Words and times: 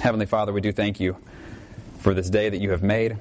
Heavenly 0.00 0.24
Father, 0.24 0.50
we 0.50 0.62
do 0.62 0.72
thank 0.72 0.98
you 0.98 1.14
for 1.98 2.14
this 2.14 2.30
day 2.30 2.48
that 2.48 2.58
you 2.58 2.70
have 2.70 2.82
made. 2.82 3.18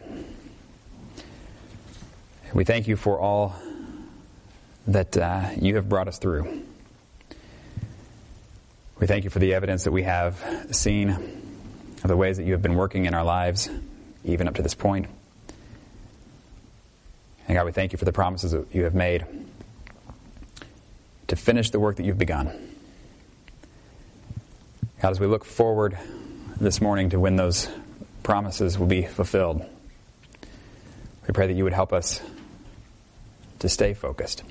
We 2.53 2.63
thank 2.63 2.87
you 2.87 2.95
for 2.95 3.19
all 3.19 3.53
that 4.87 5.17
uh, 5.17 5.49
you 5.59 5.75
have 5.75 5.89
brought 5.89 6.07
us 6.07 6.19
through. 6.19 6.63
We 8.97 9.07
thank 9.07 9.25
you 9.25 9.29
for 9.29 9.39
the 9.39 9.53
evidence 9.53 9.83
that 9.83 9.91
we 9.91 10.03
have 10.03 10.67
seen 10.71 11.09
of 11.09 12.07
the 12.07 12.15
ways 12.15 12.37
that 12.37 12.45
you 12.45 12.53
have 12.53 12.61
been 12.61 12.75
working 12.75 13.05
in 13.05 13.13
our 13.13 13.25
lives, 13.25 13.69
even 14.23 14.47
up 14.47 14.55
to 14.55 14.61
this 14.61 14.73
point. 14.73 15.07
And 17.49 17.57
God, 17.57 17.65
we 17.65 17.73
thank 17.73 17.91
you 17.91 17.97
for 17.97 18.05
the 18.05 18.13
promises 18.13 18.53
that 18.53 18.73
you 18.73 18.85
have 18.85 18.95
made 18.95 19.25
to 21.27 21.35
finish 21.35 21.71
the 21.71 21.79
work 21.79 21.97
that 21.97 22.05
you've 22.05 22.17
begun. 22.17 22.47
God, 25.01 25.11
as 25.11 25.19
we 25.19 25.27
look 25.27 25.43
forward 25.43 25.97
this 26.59 26.81
morning 26.81 27.09
to 27.11 27.19
when 27.19 27.37
those 27.37 27.69
promises 28.21 28.77
will 28.77 28.87
be 28.87 29.03
fulfilled, 29.03 29.65
we 31.25 31.33
pray 31.33 31.47
that 31.47 31.53
you 31.53 31.63
would 31.63 31.73
help 31.73 31.93
us 31.93 32.19
to 33.59 33.69
stay 33.69 33.93
focused. 33.93 34.43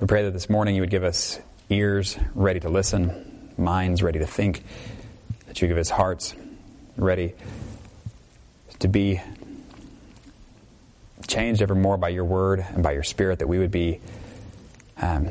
We 0.00 0.08
pray 0.08 0.24
that 0.24 0.32
this 0.32 0.50
morning 0.50 0.74
you 0.74 0.82
would 0.82 0.90
give 0.90 1.04
us 1.04 1.38
ears 1.70 2.18
ready 2.34 2.58
to 2.60 2.68
listen, 2.68 3.52
minds 3.56 4.02
ready 4.02 4.18
to 4.18 4.26
think, 4.26 4.64
that 5.46 5.62
you 5.62 5.68
give 5.68 5.78
us 5.78 5.90
hearts 5.90 6.34
ready 6.96 7.34
to 8.80 8.88
be 8.88 9.20
changed 11.28 11.62
ever 11.62 11.76
more 11.76 11.96
by 11.96 12.08
your 12.08 12.24
word 12.24 12.66
and 12.74 12.82
by 12.82 12.92
your 12.92 13.04
spirit, 13.04 13.38
that 13.38 13.48
we 13.48 13.58
would 13.58 13.70
be 13.70 14.00
um, 15.00 15.30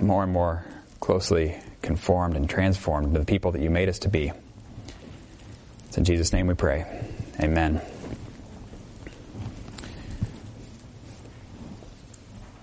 more 0.00 0.24
and 0.24 0.32
more 0.32 0.64
closely 0.98 1.56
conformed 1.80 2.36
and 2.36 2.50
transformed 2.50 3.12
to 3.12 3.20
the 3.20 3.24
people 3.24 3.52
that 3.52 3.62
you 3.62 3.70
made 3.70 3.88
us 3.88 4.00
to 4.00 4.08
be. 4.08 4.32
It's 5.90 5.98
in 5.98 6.04
Jesus' 6.04 6.32
name 6.32 6.46
we 6.46 6.54
pray. 6.54 6.86
Amen. 7.40 7.80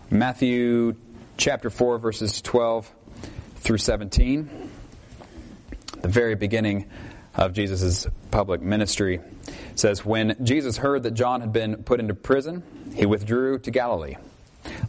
Matthew 0.10 0.96
chapter 1.36 1.70
4, 1.70 2.00
verses 2.00 2.42
12 2.42 2.90
through 3.58 3.80
17, 3.80 4.70
the 6.00 6.08
very 6.08 6.36
beginning 6.36 6.90
of 7.36 7.52
Jesus' 7.52 8.08
public 8.32 8.62
ministry, 8.62 9.20
says 9.76 10.06
When 10.06 10.38
Jesus 10.46 10.78
heard 10.78 11.04
that 11.04 11.12
John 11.12 11.42
had 11.42 11.52
been 11.52 11.84
put 11.84 12.00
into 12.00 12.14
prison, 12.14 12.64
he 12.96 13.06
withdrew 13.06 13.60
to 13.60 13.72
Galilee. 13.72 14.16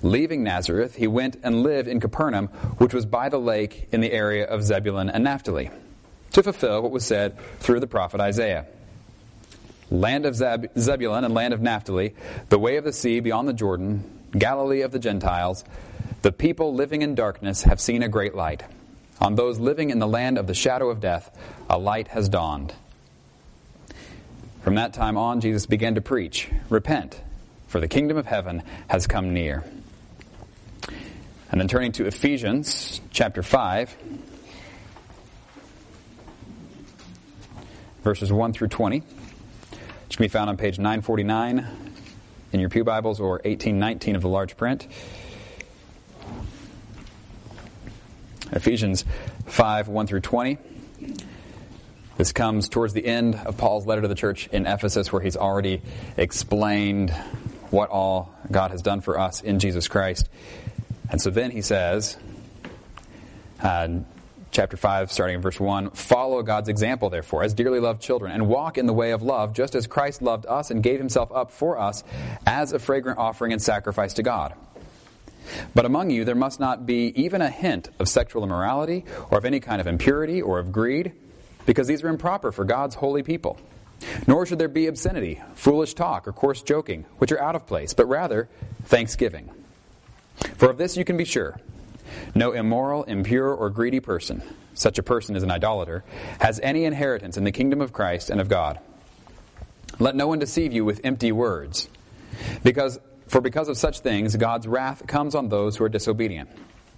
Leaving 0.00 0.44
Nazareth, 0.44 0.94
he 0.94 1.08
went 1.08 1.38
and 1.42 1.64
lived 1.64 1.88
in 1.88 1.98
Capernaum, 1.98 2.46
which 2.78 2.94
was 2.94 3.04
by 3.04 3.30
the 3.30 3.40
lake 3.40 3.88
in 3.90 4.00
the 4.00 4.12
area 4.12 4.46
of 4.46 4.62
Zebulun 4.62 5.10
and 5.10 5.24
Naphtali, 5.24 5.72
to 6.32 6.42
fulfill 6.42 6.82
what 6.82 6.90
was 6.90 7.04
said 7.04 7.38
through 7.60 7.80
the 7.80 7.86
prophet 7.86 8.20
Isaiah. 8.20 8.66
Land 9.90 10.26
of 10.26 10.34
Zeb- 10.34 10.76
Zebulun 10.78 11.24
and 11.24 11.34
land 11.34 11.54
of 11.54 11.60
Naphtali, 11.60 12.14
the 12.48 12.58
way 12.58 12.76
of 12.76 12.84
the 12.84 12.92
sea 12.92 13.20
beyond 13.20 13.48
the 13.48 13.54
Jordan, 13.54 14.04
Galilee 14.32 14.82
of 14.82 14.92
the 14.92 14.98
Gentiles, 14.98 15.64
the 16.22 16.32
people 16.32 16.74
living 16.74 17.02
in 17.02 17.14
darkness 17.14 17.62
have 17.62 17.80
seen 17.80 18.02
a 18.02 18.08
great 18.08 18.34
light. 18.34 18.64
On 19.20 19.34
those 19.34 19.58
living 19.58 19.90
in 19.90 19.98
the 19.98 20.06
land 20.06 20.38
of 20.38 20.46
the 20.46 20.54
shadow 20.54 20.90
of 20.90 21.00
death, 21.00 21.36
a 21.68 21.78
light 21.78 22.08
has 22.08 22.28
dawned. 22.28 22.74
From 24.62 24.74
that 24.74 24.92
time 24.92 25.16
on, 25.16 25.40
Jesus 25.40 25.66
began 25.66 25.94
to 25.94 26.00
preach 26.00 26.50
Repent, 26.68 27.20
for 27.68 27.80
the 27.80 27.88
kingdom 27.88 28.16
of 28.16 28.26
heaven 28.26 28.62
has 28.88 29.06
come 29.06 29.32
near. 29.32 29.64
And 31.50 31.60
then 31.60 31.68
turning 31.68 31.92
to 31.92 32.06
Ephesians 32.06 33.00
chapter 33.10 33.42
5, 33.42 33.96
verses 38.02 38.32
1 38.32 38.52
through 38.52 38.68
20, 38.68 39.00
which 39.00 40.16
can 40.16 40.24
be 40.24 40.28
found 40.28 40.50
on 40.50 40.56
page 40.56 40.78
949 40.78 41.66
in 42.52 42.60
your 42.60 42.68
Pew 42.68 42.84
Bibles 42.84 43.20
or 43.20 43.32
1819 43.32 44.16
of 44.16 44.22
the 44.22 44.28
large 44.28 44.56
print. 44.56 44.86
Ephesians 48.52 49.04
5 49.46 49.88
1 49.88 50.06
through 50.06 50.20
20. 50.20 50.58
This 52.16 52.32
comes 52.32 52.68
towards 52.68 52.94
the 52.94 53.06
end 53.06 53.36
of 53.36 53.56
Paul's 53.56 53.86
letter 53.86 54.02
to 54.02 54.08
the 54.08 54.14
church 54.14 54.48
in 54.48 54.66
Ephesus, 54.66 55.12
where 55.12 55.22
he's 55.22 55.36
already 55.36 55.82
explained 56.16 57.10
what 57.70 57.90
all 57.90 58.34
God 58.50 58.70
has 58.70 58.82
done 58.82 59.02
for 59.02 59.18
us 59.18 59.40
in 59.40 59.58
Jesus 59.58 59.86
Christ. 59.86 60.28
And 61.10 61.20
so 61.20 61.30
then 61.30 61.50
he 61.50 61.62
says, 61.62 62.16
uh, 63.62 63.88
chapter 64.50 64.76
5, 64.76 65.12
starting 65.12 65.36
in 65.36 65.42
verse 65.42 65.58
1 65.60 65.90
Follow 65.90 66.42
God's 66.42 66.68
example, 66.68 67.10
therefore, 67.10 67.42
as 67.42 67.54
dearly 67.54 67.80
loved 67.80 68.02
children, 68.02 68.32
and 68.32 68.48
walk 68.48 68.78
in 68.78 68.86
the 68.86 68.92
way 68.92 69.12
of 69.12 69.22
love, 69.22 69.52
just 69.52 69.74
as 69.74 69.86
Christ 69.86 70.22
loved 70.22 70.46
us 70.46 70.70
and 70.70 70.82
gave 70.82 70.98
himself 70.98 71.30
up 71.32 71.50
for 71.50 71.78
us 71.78 72.04
as 72.46 72.72
a 72.72 72.78
fragrant 72.78 73.18
offering 73.18 73.52
and 73.52 73.62
sacrifice 73.62 74.14
to 74.14 74.22
God. 74.22 74.54
But 75.74 75.84
among 75.84 76.10
you 76.10 76.24
there 76.24 76.34
must 76.34 76.60
not 76.60 76.86
be 76.86 77.12
even 77.20 77.40
a 77.40 77.50
hint 77.50 77.88
of 77.98 78.08
sexual 78.08 78.44
immorality, 78.44 79.04
or 79.30 79.38
of 79.38 79.44
any 79.44 79.60
kind 79.60 79.80
of 79.80 79.86
impurity, 79.86 80.42
or 80.42 80.58
of 80.58 80.72
greed, 80.72 81.12
because 81.66 81.86
these 81.86 82.02
are 82.02 82.08
improper 82.08 82.52
for 82.52 82.64
God's 82.64 82.94
holy 82.94 83.22
people. 83.22 83.58
Nor 84.26 84.46
should 84.46 84.58
there 84.58 84.68
be 84.68 84.86
obscenity, 84.86 85.42
foolish 85.54 85.94
talk, 85.94 86.28
or 86.28 86.32
coarse 86.32 86.62
joking, 86.62 87.04
which 87.18 87.32
are 87.32 87.40
out 87.40 87.56
of 87.56 87.66
place, 87.66 87.94
but 87.94 88.06
rather 88.06 88.48
thanksgiving. 88.84 89.50
For 90.56 90.70
of 90.70 90.78
this 90.78 90.96
you 90.96 91.04
can 91.04 91.16
be 91.16 91.24
sure 91.24 91.60
no 92.34 92.52
immoral, 92.52 93.04
impure, 93.04 93.52
or 93.52 93.70
greedy 93.70 94.00
person, 94.00 94.42
such 94.74 94.98
a 94.98 95.02
person 95.02 95.36
is 95.36 95.42
an 95.42 95.50
idolater, 95.50 96.04
has 96.40 96.60
any 96.60 96.84
inheritance 96.84 97.36
in 97.36 97.44
the 97.44 97.52
kingdom 97.52 97.80
of 97.80 97.92
Christ 97.92 98.30
and 98.30 98.40
of 98.40 98.48
God. 98.48 98.78
Let 99.98 100.14
no 100.14 100.28
one 100.28 100.38
deceive 100.38 100.72
you 100.72 100.84
with 100.84 101.00
empty 101.04 101.32
words, 101.32 101.88
because 102.62 102.98
for 103.26 103.40
because 103.40 103.68
of 103.68 103.76
such 103.76 104.00
things 104.00 104.36
God's 104.36 104.66
wrath 104.66 105.06
comes 105.06 105.34
on 105.34 105.48
those 105.48 105.76
who 105.76 105.84
are 105.84 105.88
disobedient. 105.88 106.48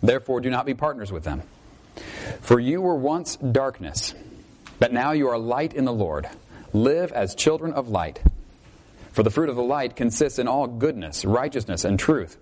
Therefore 0.02 0.40
do 0.40 0.50
not 0.50 0.66
be 0.66 0.74
partners 0.74 1.12
with 1.12 1.24
them. 1.24 1.42
For 2.40 2.60
you 2.60 2.80
were 2.80 2.94
once 2.94 3.36
darkness, 3.36 4.14
but 4.78 4.92
now 4.92 5.12
you 5.12 5.28
are 5.28 5.38
light 5.38 5.74
in 5.74 5.84
the 5.84 5.92
Lord. 5.92 6.28
Live 6.72 7.12
as 7.12 7.34
children 7.34 7.72
of 7.72 7.88
light. 7.88 8.22
For 9.12 9.24
the 9.24 9.30
fruit 9.30 9.48
of 9.48 9.56
the 9.56 9.62
light 9.62 9.96
consists 9.96 10.38
in 10.38 10.46
all 10.46 10.68
goodness, 10.68 11.24
righteousness, 11.24 11.84
and 11.84 11.98
truth 11.98 12.36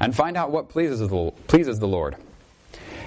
and 0.00 0.16
find 0.16 0.36
out 0.36 0.50
what 0.50 0.70
pleases 0.70 0.98
the, 1.00 1.32
pleases 1.46 1.78
the 1.78 1.86
Lord. 1.86 2.16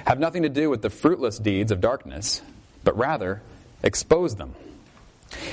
Have 0.06 0.20
nothing 0.20 0.44
to 0.44 0.50
do 0.50 0.70
with 0.70 0.82
the 0.82 0.90
fruitless 0.90 1.40
deeds 1.40 1.72
of 1.72 1.82
darkness, 1.82 2.42
but 2.84 2.96
rather 2.96 3.42
expose 3.82 4.36
them. 4.36 4.54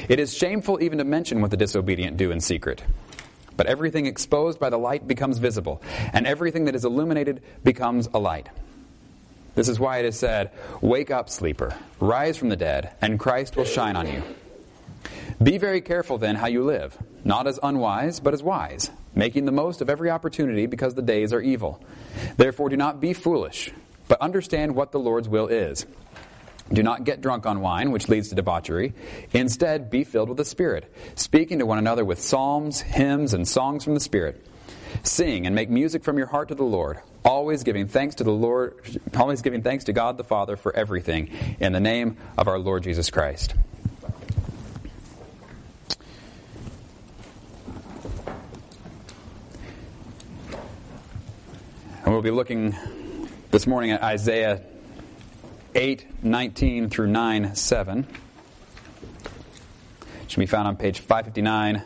It 0.09 0.21
is 0.21 0.37
shameful 0.37 0.83
even 0.83 0.99
to 0.99 1.05
mention 1.05 1.41
what 1.41 1.51
the 1.51 1.57
disobedient 1.57 2.17
do 2.17 2.31
in 2.31 2.41
secret. 2.41 2.85
But 3.57 3.67
everything 3.67 4.07
exposed 4.07 4.59
by 4.59 4.71
the 4.71 4.79
light 4.79 5.07
becomes 5.07 5.39
visible, 5.39 5.83
and 6.13 6.27
everything 6.27 6.67
that 6.67 6.75
is 6.75 6.85
illuminated 6.85 7.43
becomes 7.65 8.09
a 8.13 8.19
light. 8.19 8.49
This 9.55 9.69
is 9.69 9.81
why 9.81 9.99
it 9.99 10.05
is 10.05 10.19
said, 10.19 10.51
Wake 10.81 11.11
up, 11.11 11.29
sleeper, 11.29 11.75
rise 11.99 12.37
from 12.37 12.49
the 12.49 12.57
dead, 12.57 12.93
and 13.01 13.19
Christ 13.19 13.57
will 13.57 13.65
shine 13.65 13.97
on 13.97 14.07
you. 14.07 14.23
Be 15.43 15.59
very 15.59 15.81
careful 15.81 16.19
then 16.19 16.37
how 16.37 16.47
you 16.47 16.65
live, 16.65 16.97
not 17.25 17.47
as 17.47 17.59
unwise, 17.63 18.21
but 18.21 18.35
as 18.35 18.43
wise 18.43 18.91
making 19.21 19.45
the 19.45 19.53
most 19.53 19.83
of 19.83 19.91
every 19.91 20.09
opportunity 20.09 20.65
because 20.65 20.95
the 20.95 21.03
days 21.03 21.35
are 21.35 21.43
evil. 21.43 21.79
Therefore, 22.39 22.71
do 22.71 22.77
not 22.79 23.03
be 23.03 23.13
foolish, 23.13 23.71
but 24.09 24.19
understand 24.19 24.75
what 24.75 24.93
the 24.93 24.99
Lord's 24.99 25.29
will 25.29 25.47
is. 25.47 25.85
Do 26.73 26.83
not 26.83 27.05
get 27.05 27.21
drunk 27.21 27.45
on 27.45 27.61
wine, 27.61 27.91
which 27.91 28.09
leads 28.09 28.31
to 28.31 28.35
debauchery. 28.35 28.95
Instead, 29.35 29.91
be 29.91 30.05
filled 30.05 30.31
with 30.31 30.39
the 30.39 30.45
Spirit, 30.47 30.91
speaking 31.17 31.59
to 31.59 31.67
one 31.67 31.77
another 31.77 32.03
with 32.03 32.19
psalms, 32.19 32.81
hymns, 32.81 33.35
and 33.35 33.47
songs 33.47 33.85
from 33.85 33.93
the 33.93 34.01
Spirit. 34.01 34.43
Sing 35.03 35.45
and 35.47 35.55
make 35.55 35.69
music 35.69 36.03
from 36.03 36.17
your 36.17 36.29
heart 36.29 36.49
to 36.49 36.55
the 36.55 36.65
Lord, 36.65 36.99
always 37.23 37.63
giving 37.63 37.89
thanks 37.89 38.15
to 38.17 38.25
the 38.25 38.33
Lord, 38.33 39.01
always 39.15 39.43
giving 39.43 39.61
thanks 39.61 39.85
to 39.85 39.93
God 39.93 40.17
the 40.17 40.25
Father 40.25 40.57
for 40.57 40.75
everything, 40.75 41.29
in 41.61 41.75
the 41.75 41.81
name 41.81 42.17
of 42.39 42.49
our 42.49 42.59
Lord 42.59 42.85
Jesus 42.85 43.11
Christ. 43.11 43.55
And 52.11 52.17
we'll 52.17 52.23
be 52.25 52.33
looking 52.33 52.75
this 53.53 53.69
morning 53.69 53.93
at 53.93 54.03
Isaiah 54.03 54.63
8, 55.77 56.25
19 56.25 56.91
through 56.91 57.07
9, 57.07 57.55
7. 57.55 58.07
It 60.23 60.29
should 60.29 60.41
be 60.41 60.47
found 60.47 60.67
on 60.67 60.77
page 60.77 60.99
559 60.99 61.85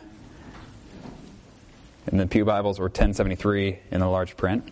in 2.07 2.17
the 2.17 2.25
Pew 2.25 2.43
Bibles 2.43 2.79
or 2.79 2.85
1073 2.85 3.77
in 3.91 3.99
the 3.99 4.07
large 4.07 4.35
print. 4.35 4.67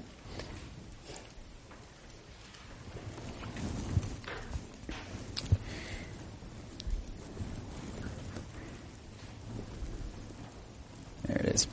There 11.27 11.37
it 11.37 11.45
is. 11.45 11.67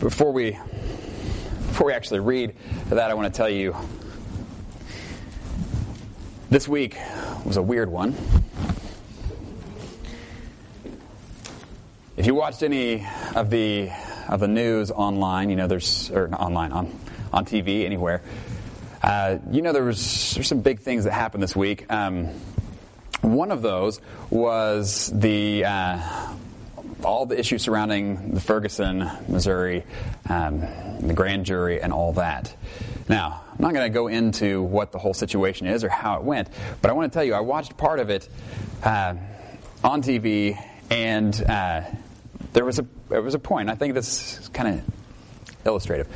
Before 0.00 0.32
we 0.32 0.58
before 1.72 1.86
we 1.86 1.94
actually 1.94 2.20
read 2.20 2.54
that, 2.90 3.10
I 3.10 3.14
want 3.14 3.32
to 3.32 3.34
tell 3.34 3.48
you 3.48 3.74
This 6.50 6.68
week 6.68 6.98
was 7.46 7.56
a 7.56 7.62
weird 7.62 7.88
one. 7.88 8.14
If 12.18 12.26
you 12.26 12.34
watched 12.34 12.62
any 12.62 13.06
of 13.34 13.48
the 13.48 13.90
of 14.28 14.40
the 14.40 14.48
news 14.48 14.90
online, 14.90 15.48
you 15.48 15.56
know 15.56 15.66
there's 15.66 16.10
or 16.10 16.28
online 16.34 16.72
on 16.72 17.00
on 17.32 17.46
TV 17.46 17.86
anywhere. 17.86 18.20
Uh, 19.02 19.38
you 19.50 19.62
know 19.62 19.72
there 19.72 19.82
was 19.82 20.34
there's 20.34 20.48
some 20.48 20.60
big 20.60 20.80
things 20.80 21.04
that 21.04 21.12
happened 21.12 21.42
this 21.42 21.56
week. 21.56 21.90
Um, 21.90 22.26
one 23.22 23.50
of 23.50 23.62
those 23.62 23.98
was 24.28 25.10
the 25.14 25.64
uh, 25.64 26.34
all 27.04 27.26
the 27.26 27.38
issues 27.38 27.62
surrounding 27.62 28.34
the 28.34 28.40
Ferguson, 28.40 29.10
Missouri, 29.28 29.84
um, 30.28 30.60
the 31.00 31.14
grand 31.14 31.46
jury, 31.46 31.80
and 31.80 31.92
all 31.92 32.12
that. 32.14 32.54
Now, 33.08 33.42
I'm 33.50 33.58
not 33.60 33.74
going 33.74 33.84
to 33.84 33.94
go 33.94 34.08
into 34.08 34.62
what 34.62 34.92
the 34.92 34.98
whole 34.98 35.14
situation 35.14 35.66
is 35.66 35.84
or 35.84 35.88
how 35.88 36.16
it 36.16 36.22
went, 36.22 36.48
but 36.80 36.90
I 36.90 36.94
want 36.94 37.12
to 37.12 37.16
tell 37.16 37.24
you 37.24 37.34
I 37.34 37.40
watched 37.40 37.76
part 37.76 37.98
of 37.98 38.10
it 38.10 38.28
uh, 38.82 39.14
on 39.84 40.02
TV, 40.02 40.58
and 40.90 41.34
uh, 41.48 41.82
there 42.52 42.64
was 42.64 42.78
a 42.78 42.86
there 43.08 43.22
was 43.22 43.34
a 43.34 43.38
point. 43.38 43.70
I 43.70 43.74
think 43.74 43.94
this 43.94 44.40
is 44.40 44.48
kind 44.48 44.78
of 44.80 45.66
illustrative. 45.66 46.08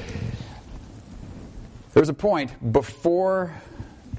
There 1.92 2.00
was 2.00 2.08
a 2.08 2.14
point 2.14 2.72
before 2.72 3.54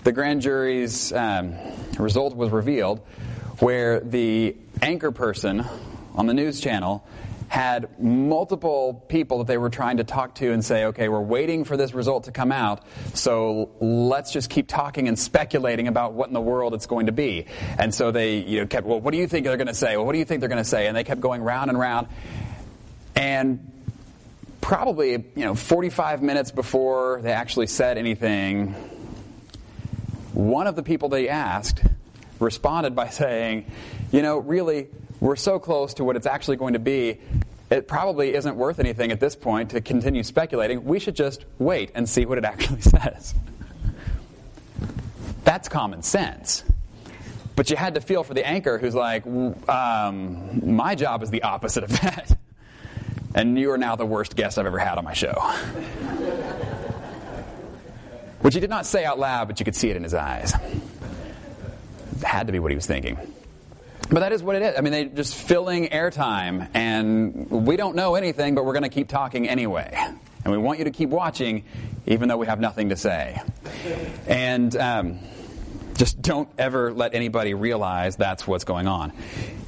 the 0.03 0.11
grand 0.11 0.41
jury's 0.41 1.11
um, 1.13 1.55
result 1.99 2.35
was 2.35 2.49
revealed 2.49 2.99
where 3.59 3.99
the 3.99 4.55
anchor 4.81 5.11
person 5.11 5.65
on 6.17 6.25
the 6.25 6.33
news 6.33 6.59
channel 6.59 7.07
had 7.47 7.97
multiple 7.99 9.05
people 9.07 9.37
that 9.37 9.47
they 9.47 9.57
were 9.57 9.69
trying 9.69 9.97
to 9.97 10.03
talk 10.03 10.35
to 10.35 10.51
and 10.51 10.65
say, 10.65 10.85
okay, 10.85 11.07
we're 11.07 11.21
waiting 11.21 11.63
for 11.63 11.77
this 11.77 11.93
result 11.93 12.25
to 12.25 12.31
come 12.31 12.51
out, 12.51 12.83
so 13.13 13.69
let's 13.79 14.33
just 14.33 14.49
keep 14.49 14.67
talking 14.67 15.07
and 15.07 15.17
speculating 15.17 15.87
about 15.87 16.13
what 16.13 16.27
in 16.27 16.33
the 16.33 16.41
world 16.41 16.73
it's 16.73 16.87
going 16.87 17.05
to 17.05 17.13
be. 17.13 17.45
And 17.79 17.93
so 17.93 18.11
they 18.11 18.39
you 18.39 18.59
know, 18.59 18.67
kept, 18.67 18.85
well, 18.85 18.99
what 18.99 19.11
do 19.11 19.17
you 19.17 19.27
think 19.27 19.45
they're 19.45 19.55
going 19.55 19.67
to 19.67 19.73
say? 19.73 19.95
Well, 19.95 20.05
what 20.05 20.11
do 20.11 20.19
you 20.19 20.25
think 20.25 20.41
they're 20.41 20.49
going 20.49 20.63
to 20.63 20.69
say? 20.69 20.87
And 20.87 20.97
they 20.97 21.05
kept 21.05 21.21
going 21.21 21.41
round 21.41 21.69
and 21.69 21.79
round. 21.79 22.07
And 23.15 23.71
probably, 24.59 25.11
you 25.11 25.45
know, 25.45 25.55
45 25.55 26.21
minutes 26.21 26.51
before 26.51 27.21
they 27.21 27.31
actually 27.31 27.67
said 27.67 27.97
anything, 27.97 28.73
one 30.33 30.67
of 30.67 30.75
the 30.75 30.83
people 30.83 31.07
they 31.07 31.29
asked 31.29 31.81
responded 32.39 32.93
by 32.93 33.07
saying, 33.09 33.71
you 34.11 34.21
know, 34.21 34.37
really, 34.37 34.87
we're 35.19 35.35
so 35.35 35.59
close 35.59 35.95
to 35.95 36.03
what 36.03 36.15
it's 36.15 36.27
actually 36.27 36.57
going 36.57 36.73
to 36.73 36.79
be, 36.79 37.19
it 37.69 37.87
probably 37.87 38.33
isn't 38.33 38.55
worth 38.55 38.79
anything 38.79 39.11
at 39.11 39.19
this 39.19 39.35
point 39.35 39.71
to 39.71 39.81
continue 39.81 40.23
speculating. 40.23 40.85
We 40.85 40.99
should 40.99 41.15
just 41.15 41.45
wait 41.59 41.91
and 41.95 42.07
see 42.07 42.25
what 42.25 42.37
it 42.37 42.45
actually 42.51 42.81
says. 42.81 43.33
That's 45.43 45.69
common 45.69 46.01
sense. 46.01 46.63
But 47.55 47.69
you 47.69 47.75
had 47.75 47.95
to 47.95 48.01
feel 48.01 48.23
for 48.23 48.33
the 48.33 48.45
anchor 48.45 48.77
who's 48.77 48.93
like, 48.93 49.25
um, 49.25 50.75
my 50.75 50.93
job 50.93 51.23
is 51.23 51.31
the 51.31 51.43
opposite 51.43 51.83
of 51.83 51.89
that. 52.01 52.37
And 53.35 53.59
you 53.59 53.69
are 53.71 53.77
now 53.77 53.95
the 53.95 54.05
worst 54.05 54.35
guest 54.35 54.57
I've 54.57 54.65
ever 54.65 54.79
had 54.79 54.97
on 54.97 55.03
my 55.03 55.13
show. 55.13 55.33
Which 58.41 58.55
he 58.55 58.59
did 58.59 58.71
not 58.71 58.87
say 58.87 59.05
out 59.05 59.19
loud, 59.19 59.47
but 59.47 59.59
you 59.59 59.63
could 59.63 59.75
see 59.75 59.91
it 59.91 59.95
in 59.95 60.01
his 60.01 60.15
eyes. 60.15 60.55
It 62.15 62.23
had 62.23 62.47
to 62.47 62.53
be 62.53 62.57
what 62.57 62.71
he 62.71 62.75
was 62.75 62.87
thinking. 62.87 63.19
But 64.09 64.21
that 64.21 64.31
is 64.31 64.41
what 64.41 64.55
it 64.55 64.61
is. 64.61 64.75
I 64.77 64.81
mean, 64.81 64.93
they're 64.93 65.05
just 65.05 65.35
filling 65.35 65.89
airtime, 65.89 66.69
and 66.73 67.49
we 67.49 67.75
don't 67.75 67.95
know 67.95 68.15
anything, 68.15 68.55
but 68.55 68.63
we're 68.63 68.73
going 68.73 68.83
to 68.83 68.89
keep 68.89 69.09
talking 69.09 69.49
anyway. 69.49 69.93
And 70.43 70.51
we 70.51 70.57
want 70.57 70.79
you 70.79 70.85
to 70.85 70.91
keep 70.91 71.09
watching, 71.09 71.65
even 72.05 72.29
though 72.29 72.37
we 72.37 72.45
have 72.47 72.59
nothing 72.59 72.89
to 72.89 72.95
say. 72.95 73.41
And 74.25 74.73
um, 74.77 75.19
just 75.95 76.21
don't 76.21 76.47
ever 76.57 76.93
let 76.93 77.15
anybody 77.15 77.53
realize 77.53 78.15
that's 78.15 78.47
what's 78.47 78.63
going 78.63 78.87
on. 78.87 79.11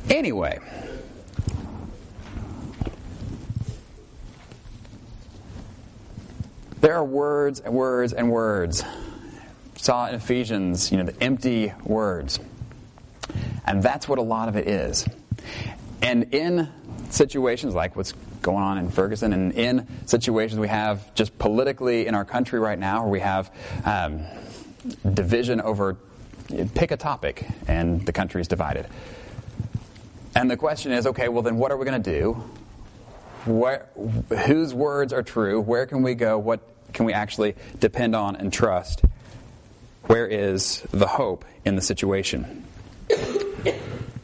Anyway. 0.10 0.60
There 6.80 6.96
are 6.96 7.04
words 7.04 7.60
and 7.60 7.74
words 7.74 8.14
and 8.14 8.32
words. 8.32 8.86
Saw 9.76 10.08
in 10.08 10.16
Ephesians, 10.16 10.94
you 10.94 10.98
know, 10.98 11.04
the 11.04 11.22
empty 11.22 11.74
words. 11.84 12.40
And 13.70 13.84
that's 13.84 14.10
what 14.10 14.18
a 14.18 14.24
lot 14.24 14.50
of 14.50 14.56
it 14.56 14.68
is. 14.68 15.08
And 16.02 16.34
in 16.34 16.70
situations 17.12 17.76
like 17.76 17.96
what's 17.96 18.14
going 18.42 18.64
on 18.64 18.80
in 18.80 18.90
Ferguson, 18.90 19.32
and 19.32 19.54
in 19.54 19.88
situations 20.08 20.60
we 20.60 20.68
have 20.68 21.14
just 21.14 21.38
politically 21.38 22.08
in 22.08 22.16
our 22.16 22.26
country 22.26 22.60
right 22.60 22.80
now, 22.80 23.04
where 23.04 23.12
we 23.12 23.20
have 23.20 23.54
um, 23.86 24.24
division 25.14 25.62
over 25.62 25.98
pick 26.74 26.90
a 26.90 26.98
topic, 26.98 27.46
and 27.68 28.04
the 28.08 28.12
country 28.12 28.42
is 28.42 28.48
divided. 28.48 28.88
And 30.36 30.50
the 30.50 30.58
question 30.58 30.92
is, 30.92 31.06
okay, 31.06 31.28
well 31.28 31.44
then, 31.44 31.58
what 31.58 31.72
are 31.72 31.78
we 31.78 31.86
going 31.86 32.02
to 32.02 32.12
do? 32.12 32.34
Where, 33.46 33.88
whose 34.46 34.74
words 34.74 35.14
are 35.14 35.22
true? 35.22 35.62
Where 35.62 35.86
can 35.86 36.02
we 36.02 36.16
go? 36.16 36.40
What 36.40 36.62
can 36.94 37.06
we 37.06 37.14
actually 37.14 37.56
depend 37.80 38.16
on 38.16 38.36
and 38.36 38.52
trust? 38.52 39.04
Where 40.08 40.26
is 40.26 40.82
the 40.90 41.08
hope 41.08 41.46
in 41.66 41.76
the 41.76 41.84
situation? 41.84 42.66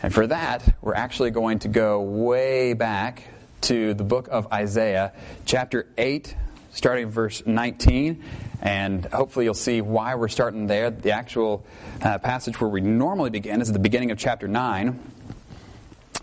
And 0.02 0.14
for 0.14 0.28
that, 0.28 0.76
we're 0.82 0.96
actually 0.96 1.32
going 1.32 1.60
to 1.60 1.68
go 1.68 2.02
way 2.02 2.74
back 2.74 3.24
to 3.62 3.94
the 3.94 4.04
book 4.04 4.28
of 4.30 4.52
Isaiah, 4.52 5.14
chapter 5.46 5.88
8, 5.98 6.36
starting 6.72 7.10
verse 7.10 7.44
19. 7.46 8.24
And 8.62 9.06
hopefully 9.06 9.46
you'll 9.46 9.54
see 9.54 9.82
why 9.82 10.16
we're 10.16 10.28
starting 10.28 10.68
there. 10.68 10.92
The 10.92 11.12
actual 11.12 11.66
uh, 12.02 12.18
passage 12.20 12.60
where 12.60 12.70
we 12.70 12.82
normally 12.82 13.30
begin 13.30 13.62
is 13.62 13.70
at 13.70 13.74
the 13.74 13.80
beginning 13.80 14.12
of 14.12 14.18
chapter 14.18 14.48
9. 14.48 15.00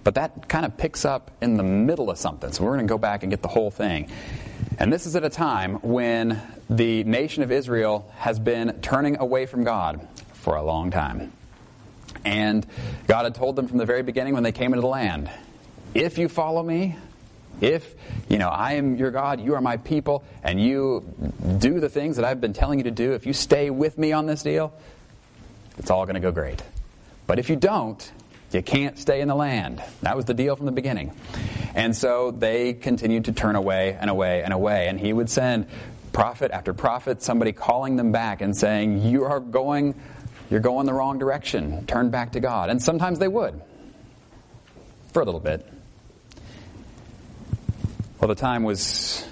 But 0.04 0.14
that 0.16 0.48
kind 0.48 0.64
of 0.64 0.76
picks 0.76 1.04
up 1.04 1.30
in 1.40 1.56
the 1.56 1.62
middle 1.62 2.10
of 2.10 2.18
something. 2.18 2.52
So 2.52 2.64
we're 2.64 2.76
going 2.76 2.86
to 2.86 2.92
go 2.92 2.98
back 2.98 3.22
and 3.22 3.30
get 3.30 3.42
the 3.42 3.48
whole 3.48 3.70
thing. 3.70 4.10
And 4.78 4.92
this 4.92 5.06
is 5.06 5.16
at 5.16 5.24
a 5.24 5.30
time 5.30 5.76
when 5.76 6.40
the 6.68 7.04
nation 7.04 7.42
of 7.42 7.52
Israel 7.52 8.10
has 8.18 8.38
been 8.38 8.80
turning 8.82 9.18
away 9.18 9.46
from 9.46 9.64
God 9.64 10.06
for 10.32 10.56
a 10.56 10.62
long 10.62 10.90
time. 10.90 11.32
And 12.24 12.66
God 13.06 13.24
had 13.24 13.34
told 13.34 13.56
them 13.56 13.68
from 13.68 13.78
the 13.78 13.86
very 13.86 14.02
beginning 14.02 14.34
when 14.34 14.42
they 14.42 14.52
came 14.52 14.72
into 14.72 14.82
the 14.82 14.88
land, 14.88 15.30
if 15.94 16.18
you 16.18 16.28
follow 16.28 16.62
me, 16.62 16.96
if, 17.60 17.94
you 18.28 18.38
know, 18.38 18.48
I 18.48 18.74
am 18.74 18.96
your 18.96 19.10
God, 19.10 19.40
you 19.40 19.54
are 19.54 19.60
my 19.60 19.76
people, 19.76 20.24
and 20.42 20.60
you 20.60 21.04
do 21.58 21.80
the 21.80 21.88
things 21.88 22.16
that 22.16 22.24
I've 22.24 22.40
been 22.40 22.52
telling 22.52 22.78
you 22.78 22.84
to 22.84 22.90
do, 22.90 23.12
if 23.12 23.26
you 23.26 23.32
stay 23.32 23.70
with 23.70 23.98
me 23.98 24.12
on 24.12 24.26
this 24.26 24.42
deal, 24.42 24.72
it's 25.78 25.90
all 25.90 26.04
going 26.04 26.14
to 26.14 26.20
go 26.20 26.32
great. 26.32 26.62
But 27.26 27.38
if 27.38 27.50
you 27.50 27.56
don't, 27.56 28.10
you 28.52 28.62
can't 28.62 28.98
stay 28.98 29.20
in 29.20 29.28
the 29.28 29.34
land. 29.34 29.82
That 30.02 30.16
was 30.16 30.26
the 30.26 30.34
deal 30.34 30.56
from 30.56 30.66
the 30.66 30.72
beginning. 30.72 31.12
And 31.74 31.96
so 31.96 32.30
they 32.30 32.74
continued 32.74 33.26
to 33.26 33.32
turn 33.32 33.56
away 33.56 33.96
and 33.98 34.10
away 34.10 34.42
and 34.42 34.52
away. 34.52 34.88
And 34.88 35.00
he 35.00 35.12
would 35.12 35.30
send 35.30 35.66
prophet 36.12 36.50
after 36.50 36.74
prophet, 36.74 37.22
somebody 37.22 37.52
calling 37.52 37.96
them 37.96 38.12
back 38.12 38.42
and 38.42 38.56
saying, 38.56 39.02
You 39.02 39.24
are 39.24 39.40
going 39.40 39.94
you're 40.52 40.60
going 40.60 40.84
the 40.84 40.92
wrong 40.92 41.18
direction. 41.18 41.86
Turn 41.86 42.10
back 42.10 42.32
to 42.32 42.40
God. 42.40 42.68
And 42.68 42.82
sometimes 42.82 43.18
they 43.18 43.26
would, 43.26 43.58
for 45.14 45.22
a 45.22 45.24
little 45.24 45.40
bit. 45.40 45.66
Well, 48.20 48.28
the 48.28 48.34
time 48.34 48.62
was 48.62 49.26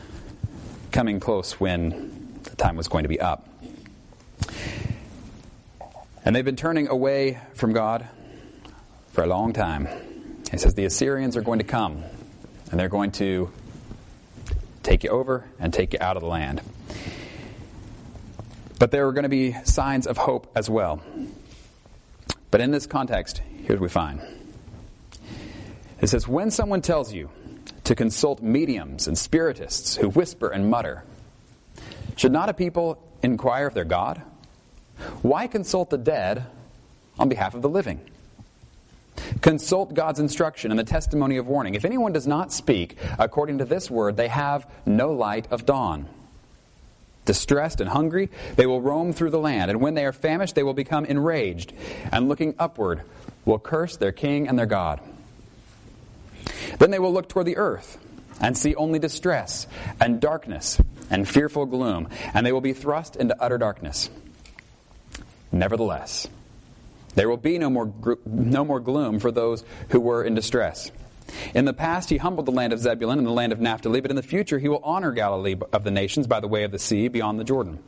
coming 0.93 1.21
close 1.21 1.61
when 1.61 2.39
the 2.43 2.57
time 2.57 2.75
was 2.75 2.89
going 2.89 3.03
to 3.03 3.11
be 3.11 3.21
up. 3.21 3.47
And 6.25 6.35
they've 6.35 6.43
been 6.45 6.57
turning 6.57 6.89
away 6.89 7.39
from 7.53 7.75
God 7.75 8.09
for 9.13 9.23
a 9.23 9.27
long 9.27 9.53
time. 9.53 9.89
He 10.51 10.57
says 10.57 10.73
the 10.73 10.87
Assyrians 10.87 11.37
are 11.37 11.43
going 11.43 11.59
to 11.59 11.67
come 11.67 12.03
and 12.71 12.81
they're 12.81 12.89
going 12.89 13.13
to 13.13 13.53
take 14.83 15.05
you 15.05 15.11
over 15.11 15.45
and 15.59 15.71
take 15.71 15.93
you 15.93 15.99
out 16.01 16.17
of 16.17 16.23
the 16.23 16.29
land. 16.31 16.63
But 18.81 18.93
there 18.93 19.07
are 19.07 19.13
going 19.13 19.25
to 19.25 19.29
be 19.29 19.53
signs 19.65 20.07
of 20.07 20.17
hope 20.17 20.51
as 20.57 20.71
well. 20.71 21.03
But 22.51 22.63
in 22.63 22.71
this 22.71 22.87
context, 22.87 23.43
here's 23.59 23.79
what 23.79 23.83
we 23.83 23.89
find 23.91 24.21
it 26.01 26.09
says, 26.09 26.27
When 26.27 26.51
someone 26.51 26.81
tells 26.81 27.13
you 27.13 27.29
to 27.85 27.95
consult 27.95 28.43
mediums 28.43 29.07
and 29.07 29.19
spiritists 29.19 29.97
who 29.97 30.09
whisper 30.09 30.49
and 30.49 30.71
mutter, 30.71 31.05
should 32.17 32.33
not 32.33 32.49
a 32.49 32.55
people 32.55 32.99
inquire 33.23 33.67
of 33.67 33.75
their 33.75 33.85
God? 33.85 34.23
Why 35.21 35.47
consult 35.47 35.91
the 35.91 35.99
dead 35.99 36.47
on 37.19 37.29
behalf 37.29 37.55
of 37.55 37.61
the 37.61 37.69
living? 37.69 38.01
Consult 39.43 39.93
God's 39.93 40.21
instruction 40.21 40.71
and 40.71 40.81
the 40.81 40.85
testimony 40.85 41.37
of 41.37 41.47
warning. 41.47 41.75
If 41.75 41.85
anyone 41.85 42.15
does 42.15 42.27
not 42.27 42.51
speak 42.51 42.97
according 43.19 43.59
to 43.59 43.67
this 43.67 43.91
word, 43.91 44.17
they 44.17 44.29
have 44.29 44.67
no 44.87 45.13
light 45.13 45.53
of 45.53 45.67
dawn. 45.67 46.09
Distressed 47.31 47.81
and 47.81 47.89
hungry, 47.89 48.29
they 48.57 48.67
will 48.67 48.81
roam 48.81 49.13
through 49.13 49.31
the 49.31 49.39
land, 49.39 49.71
and 49.71 49.81
when 49.81 49.95
they 49.95 50.05
are 50.05 50.13
famished, 50.13 50.57
they 50.57 50.65
will 50.65 50.75
become 50.75 51.05
enraged, 51.05 51.73
and 52.11 52.29
looking 52.29 52.57
upward, 52.59 53.03
will 53.45 53.61
curse 53.61 53.97
their 53.97 54.11
king 54.11 54.49
and 54.49 54.59
their 54.59 54.67
God. 54.67 54.99
Then 56.81 56.91
they 56.91 56.99
will 56.99 57.13
look 57.13 57.29
toward 57.29 57.47
the 57.47 57.57
earth 57.57 57.99
and 58.41 58.59
see 58.59 58.75
only 58.75 58.99
distress 58.99 59.69
and 60.01 60.21
darkness 60.21 60.81
and 61.09 61.29
fearful 61.29 61.67
gloom, 61.67 62.09
and 62.35 62.45
they 62.45 62.51
will 62.51 62.61
be 62.61 62.73
thrust 62.73 63.15
into 63.15 63.41
utter 63.41 63.59
darkness. 63.59 64.11
Nevertheless, 65.53 66.27
There 67.15 67.29
will 67.29 67.37
be 67.37 67.59
no 67.59 67.71
more, 67.71 67.93
no 68.27 68.65
more 68.65 68.81
gloom 68.81 69.21
for 69.21 69.31
those 69.31 69.65
who 69.91 70.01
were 70.01 70.25
in 70.25 70.35
distress. 70.35 70.91
In 71.55 71.65
the 71.65 71.73
past, 71.73 72.11
he 72.11 72.17
humbled 72.17 72.47
the 72.47 72.53
land 72.53 72.73
of 72.73 72.79
Zebulun 72.79 73.19
and 73.19 73.27
the 73.27 73.33
land 73.33 73.53
of 73.53 73.61
Naphtali, 73.61 74.01
but 74.01 74.11
in 74.11 74.17
the 74.17 74.23
future, 74.23 74.59
he 74.59 74.69
will 74.69 74.81
honor 74.85 75.13
Galilee 75.13 75.57
of 75.73 75.85
the 75.85 75.91
nations 75.91 76.27
by 76.27 76.41
the 76.41 76.49
way 76.49 76.65
of 76.65 76.71
the 76.71 76.79
sea 76.79 77.09
beyond 77.09 77.39
the 77.39 77.45
Jordan. 77.45 77.79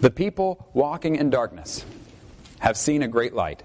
The 0.00 0.10
people 0.10 0.68
walking 0.72 1.16
in 1.16 1.30
darkness 1.30 1.84
have 2.58 2.76
seen 2.76 3.02
a 3.02 3.08
great 3.08 3.34
light. 3.34 3.62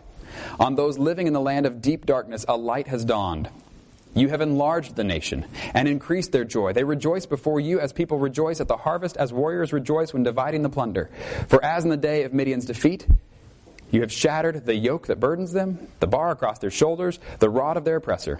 On 0.59 0.75
those 0.75 0.97
living 0.97 1.27
in 1.27 1.33
the 1.33 1.41
land 1.41 1.65
of 1.65 1.81
deep 1.81 2.05
darkness, 2.05 2.45
a 2.47 2.57
light 2.57 2.87
has 2.87 3.05
dawned. 3.05 3.49
You 4.13 4.29
have 4.29 4.41
enlarged 4.41 4.95
the 4.95 5.03
nation 5.03 5.45
and 5.75 5.87
increased 5.87 6.31
their 6.31 6.43
joy. 6.43 6.73
They 6.73 6.83
rejoice 6.83 7.27
before 7.27 7.59
you 7.59 7.79
as 7.79 7.93
people 7.93 8.17
rejoice 8.17 8.59
at 8.59 8.67
the 8.67 8.77
harvest, 8.77 9.15
as 9.17 9.31
warriors 9.31 9.73
rejoice 9.73 10.13
when 10.13 10.23
dividing 10.23 10.63
the 10.63 10.69
plunder. 10.69 11.09
For 11.47 11.63
as 11.63 11.83
in 11.83 11.91
the 11.91 11.97
day 11.97 12.23
of 12.23 12.33
Midian's 12.33 12.65
defeat, 12.65 13.05
you 13.91 14.01
have 14.01 14.11
shattered 14.11 14.65
the 14.65 14.75
yoke 14.75 15.07
that 15.07 15.19
burdens 15.19 15.53
them, 15.53 15.87
the 15.99 16.07
bar 16.07 16.31
across 16.31 16.59
their 16.59 16.71
shoulders, 16.71 17.19
the 17.39 17.49
rod 17.49 17.77
of 17.77 17.85
their 17.85 17.97
oppressor. 17.97 18.39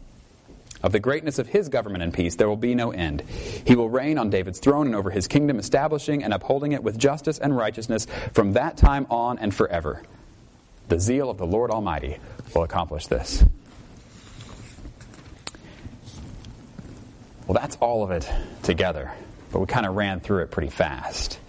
Of 0.83 0.91
the 0.91 0.99
greatness 0.99 1.37
of 1.37 1.47
his 1.47 1.69
government 1.69 2.03
and 2.03 2.13
peace 2.13 2.35
there 2.35 2.49
will 2.49 2.57
be 2.57 2.73
no 2.73 2.91
end. 2.91 3.21
He 3.21 3.75
will 3.75 3.89
reign 3.89 4.17
on 4.17 4.29
David's 4.29 4.59
throne 4.59 4.87
and 4.87 4.95
over 4.95 5.11
his 5.11 5.27
kingdom, 5.27 5.59
establishing 5.59 6.23
and 6.23 6.33
upholding 6.33 6.71
it 6.71 6.83
with 6.83 6.97
justice 6.97 7.37
and 7.37 7.55
righteousness 7.55 8.07
from 8.33 8.53
that 8.53 8.77
time 8.77 9.05
on 9.09 9.37
and 9.39 9.53
forever. 9.53 10.01
The 10.87 10.99
zeal 10.99 11.29
of 11.29 11.37
the 11.37 11.45
Lord 11.45 11.71
Almighty 11.71 12.17
will 12.55 12.63
accomplish 12.63 13.07
this. 13.07 13.43
Well, 17.47 17.59
that's 17.59 17.75
all 17.77 18.03
of 18.03 18.11
it 18.11 18.29
together, 18.63 19.11
but 19.51 19.59
we 19.59 19.67
kind 19.67 19.85
of 19.85 19.95
ran 19.95 20.19
through 20.19 20.43
it 20.43 20.51
pretty 20.51 20.69
fast. 20.69 21.39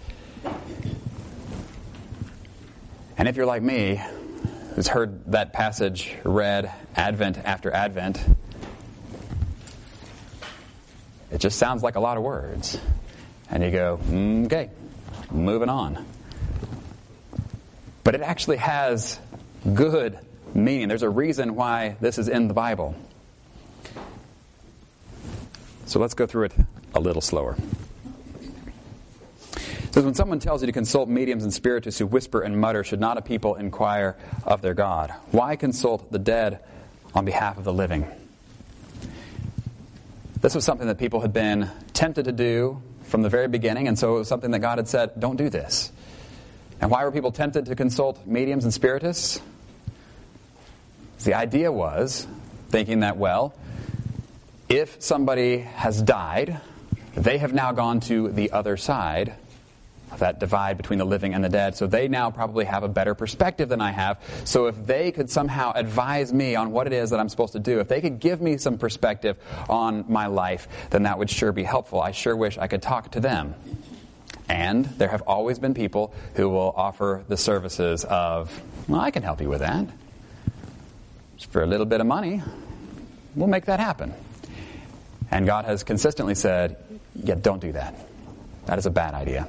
And 3.17 3.27
if 3.27 3.35
you're 3.35 3.45
like 3.45 3.63
me, 3.63 4.01
who's 4.75 4.87
heard 4.87 5.31
that 5.31 5.53
passage 5.53 6.13
read 6.23 6.71
Advent 6.95 7.37
after 7.37 7.71
Advent, 7.71 8.19
it 11.33 11.39
just 11.39 11.57
sounds 11.57 11.81
like 11.81 11.95
a 11.95 11.99
lot 11.99 12.15
of 12.15 12.23
words. 12.23 12.77
And 13.49 13.63
you 13.63 13.71
go, 13.71 13.99
mm, 14.03 14.45
okay, 14.45 14.69
moving 15.31 15.67
on. 15.67 16.05
But 18.03 18.13
it 18.13 18.21
actually 18.21 18.57
has 18.57 19.19
good 19.73 20.19
meaning. 20.53 20.87
There's 20.89 21.01
a 21.01 21.09
reason 21.09 21.55
why 21.55 21.95
this 21.99 22.19
is 22.19 22.27
in 22.27 22.47
the 22.47 22.53
Bible. 22.53 22.95
So 25.87 25.99
let's 25.99 26.13
go 26.13 26.27
through 26.27 26.45
it 26.45 26.53
a 26.93 26.99
little 26.99 27.21
slower. 27.21 27.57
It 29.55 29.93
says, 29.93 30.05
when 30.05 30.13
someone 30.13 30.39
tells 30.39 30.61
you 30.61 30.67
to 30.67 30.71
consult 30.71 31.09
mediums 31.09 31.43
and 31.43 31.53
spiritists 31.53 31.99
who 31.99 32.05
whisper 32.05 32.41
and 32.41 32.59
mutter, 32.59 32.83
should 32.83 32.99
not 32.99 33.17
a 33.17 33.21
people 33.21 33.55
inquire 33.55 34.15
of 34.43 34.61
their 34.61 34.73
God? 34.75 35.11
Why 35.31 35.55
consult 35.55 36.11
the 36.11 36.19
dead 36.19 36.59
on 37.15 37.25
behalf 37.25 37.57
of 37.57 37.63
the 37.63 37.73
living? 37.73 38.07
This 40.43 40.55
was 40.55 40.65
something 40.65 40.87
that 40.87 40.97
people 40.97 41.21
had 41.21 41.31
been 41.31 41.69
tempted 41.93 42.25
to 42.25 42.33
do 42.33 42.81
from 43.03 43.21
the 43.21 43.29
very 43.29 43.47
beginning, 43.47 43.87
and 43.87 43.97
so 43.97 44.17
it 44.17 44.19
was 44.19 44.27
something 44.27 44.51
that 44.51 44.59
God 44.59 44.77
had 44.77 44.89
said, 44.89 45.17
don't 45.17 45.37
do 45.37 45.49
this. 45.49 45.89
And 46.81 46.91
why 46.91 47.05
were 47.05 47.13
people 47.13 47.31
tempted 47.31 47.67
to 47.67 47.75
consult 47.77 48.27
mediums 48.27 48.65
and 48.65 48.73
spiritists? 48.73 49.39
The 51.23 51.35
idea 51.35 51.71
was 51.71 52.27
thinking 52.67 52.99
that, 52.99 53.15
well, 53.15 53.55
if 54.67 55.01
somebody 55.01 55.59
has 55.59 56.01
died, 56.01 56.59
they 57.15 57.37
have 57.37 57.53
now 57.53 57.71
gone 57.71 58.01
to 58.01 58.27
the 58.27 58.51
other 58.51 58.75
side 58.75 59.35
that 60.19 60.39
divide 60.39 60.77
between 60.77 60.99
the 60.99 61.05
living 61.05 61.33
and 61.33 61.43
the 61.43 61.49
dead. 61.49 61.75
So 61.75 61.87
they 61.87 62.07
now 62.07 62.31
probably 62.31 62.65
have 62.65 62.83
a 62.83 62.87
better 62.87 63.15
perspective 63.15 63.69
than 63.69 63.81
I 63.81 63.91
have. 63.91 64.19
So 64.45 64.67
if 64.67 64.85
they 64.85 65.11
could 65.11 65.29
somehow 65.29 65.71
advise 65.73 66.33
me 66.33 66.55
on 66.55 66.71
what 66.71 66.87
it 66.87 66.93
is 66.93 67.09
that 67.11 67.19
I'm 67.19 67.29
supposed 67.29 67.53
to 67.53 67.59
do, 67.59 67.79
if 67.79 67.87
they 67.87 68.01
could 68.01 68.19
give 68.19 68.41
me 68.41 68.57
some 68.57 68.77
perspective 68.77 69.37
on 69.69 70.05
my 70.07 70.27
life, 70.27 70.67
then 70.89 71.03
that 71.03 71.17
would 71.17 71.29
sure 71.29 71.51
be 71.51 71.63
helpful. 71.63 72.01
I 72.01 72.11
sure 72.11 72.35
wish 72.35 72.57
I 72.57 72.67
could 72.67 72.81
talk 72.81 73.11
to 73.11 73.19
them. 73.19 73.55
And 74.49 74.85
there 74.85 75.07
have 75.07 75.21
always 75.23 75.57
been 75.57 75.73
people 75.73 76.13
who 76.35 76.49
will 76.49 76.73
offer 76.75 77.23
the 77.27 77.37
services 77.37 78.03
of, 78.03 78.61
well, 78.87 78.99
I 78.99 79.11
can 79.11 79.23
help 79.23 79.41
you 79.41 79.49
with 79.49 79.61
that. 79.61 79.87
Just 81.37 81.51
for 81.51 81.63
a 81.63 81.65
little 81.65 81.85
bit 81.85 82.01
of 82.01 82.07
money, 82.07 82.41
we'll 83.35 83.47
make 83.47 83.65
that 83.65 83.79
happen. 83.79 84.13
And 85.31 85.45
God 85.45 85.65
has 85.65 85.83
consistently 85.83 86.35
said, 86.35 86.77
yeah, 87.15 87.35
don't 87.35 87.59
do 87.59 87.71
that. 87.71 87.95
That 88.65 88.77
is 88.77 88.85
a 88.85 88.91
bad 88.91 89.13
idea. 89.13 89.47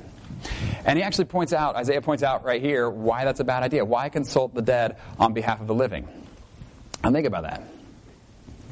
And 0.85 0.99
he 0.99 1.03
actually 1.03 1.27
points 1.27 1.53
out, 1.53 1.77
Isaiah 1.77 2.03
points 2.03 2.23
out 2.23 2.45
right 2.45 2.61
here, 2.61 2.91
why 2.91 3.25
that's 3.25 3.41
a 3.41 3.45
bad 3.45 3.63
idea. 3.63 3.85
Why 3.85 4.09
consult 4.09 4.55
the 4.55 4.63
dead 4.63 4.97
on 5.19 5.33
behalf 5.33 5.61
of 5.61 5.67
the 5.67 5.75
living? 5.75 6.09
And 7.03 7.15
think 7.15 7.27
about 7.27 7.43
that. 7.45 7.63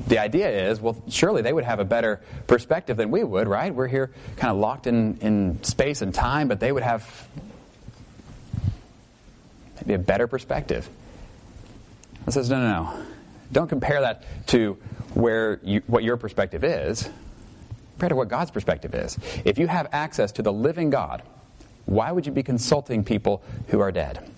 The 0.09 0.19
idea 0.19 0.71
is, 0.71 0.81
well, 0.81 1.01
surely 1.09 1.43
they 1.43 1.53
would 1.53 1.65
have 1.65 1.79
a 1.79 1.85
better 1.85 2.21
perspective 2.47 2.97
than 2.97 3.11
we 3.11 3.23
would, 3.23 3.47
right? 3.47 3.75
We're 3.75 3.89
here 3.89 4.11
kind 4.37 4.51
of 4.51 4.57
locked 4.57 4.87
in, 4.87 5.19
in 5.19 5.63
space 5.65 6.03
and 6.03 6.15
time, 6.15 6.49
but 6.49 6.61
they 6.61 6.73
would 6.73 6.83
have 6.83 7.29
maybe 9.77 9.95
a 9.95 9.99
better 9.99 10.27
perspective. 10.27 10.89
It 12.27 12.33
says, 12.33 12.51
no, 12.51 12.61
no, 12.61 12.85
no. 12.85 13.03
Don't 13.53 13.69
compare 13.69 14.01
that 14.01 14.25
to 14.49 14.75
where 15.15 15.61
you, 15.63 15.83
what 15.87 16.03
your 16.03 16.17
perspective 16.17 16.65
is. 16.65 17.09
Compare 17.95 18.11
to 18.11 18.17
what 18.17 18.29
God's 18.29 18.51
perspective 18.51 18.95
is. 18.95 19.19
If 19.45 19.59
you 19.59 19.67
have 19.67 19.89
access 19.93 20.33
to 20.33 20.43
the 20.43 20.53
living 20.53 20.91
God, 20.91 21.23
why 21.87 22.13
would 22.13 22.27
you 22.27 22.33
be 22.33 22.43
consulting 22.43 23.05
people 23.05 23.43
who 23.69 23.81
are 23.81 23.93
dead? 23.93 24.29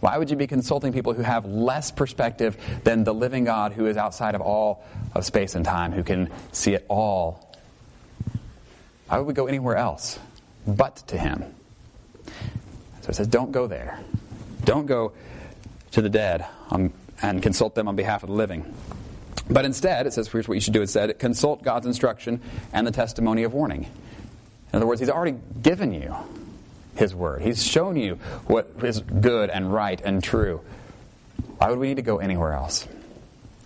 Why 0.00 0.16
would 0.16 0.30
you 0.30 0.36
be 0.36 0.46
consulting 0.46 0.92
people 0.92 1.12
who 1.12 1.22
have 1.22 1.44
less 1.44 1.90
perspective 1.90 2.56
than 2.84 3.04
the 3.04 3.12
living 3.12 3.44
God 3.44 3.72
who 3.72 3.86
is 3.86 3.96
outside 3.96 4.34
of 4.34 4.40
all 4.40 4.82
of 5.14 5.24
space 5.24 5.54
and 5.54 5.64
time, 5.64 5.92
who 5.92 6.02
can 6.02 6.30
see 6.52 6.74
it 6.74 6.86
all? 6.88 7.54
Why 9.08 9.18
would 9.18 9.26
we 9.26 9.34
go 9.34 9.46
anywhere 9.46 9.76
else 9.76 10.18
but 10.66 10.96
to 11.08 11.18
Him? 11.18 11.44
So 13.02 13.10
it 13.10 13.14
says, 13.14 13.26
don't 13.26 13.52
go 13.52 13.66
there. 13.66 14.00
Don't 14.64 14.86
go 14.86 15.12
to 15.92 16.02
the 16.02 16.08
dead 16.08 16.46
on, 16.70 16.92
and 17.20 17.42
consult 17.42 17.74
them 17.74 17.88
on 17.88 17.96
behalf 17.96 18.22
of 18.22 18.30
the 18.30 18.34
living. 18.36 18.74
But 19.50 19.64
instead, 19.64 20.06
it 20.06 20.12
says, 20.12 20.28
here's 20.28 20.48
what 20.48 20.54
you 20.54 20.60
should 20.60 20.74
do 20.74 20.80
instead 20.80 21.18
consult 21.18 21.62
God's 21.62 21.86
instruction 21.86 22.40
and 22.72 22.86
the 22.86 22.92
testimony 22.92 23.42
of 23.42 23.52
warning. 23.52 23.84
In 23.84 24.76
other 24.76 24.86
words, 24.86 25.00
He's 25.00 25.10
already 25.10 25.36
given 25.60 25.92
you 25.92 26.14
his 27.00 27.14
Word. 27.14 27.42
He's 27.42 27.66
shown 27.66 27.96
you 27.96 28.16
what 28.46 28.70
is 28.82 29.00
good 29.00 29.50
and 29.50 29.72
right 29.72 30.00
and 30.04 30.22
true. 30.22 30.60
Why 31.56 31.70
would 31.70 31.78
we 31.78 31.88
need 31.88 31.96
to 31.96 32.02
go 32.02 32.18
anywhere 32.18 32.52
else? 32.52 32.86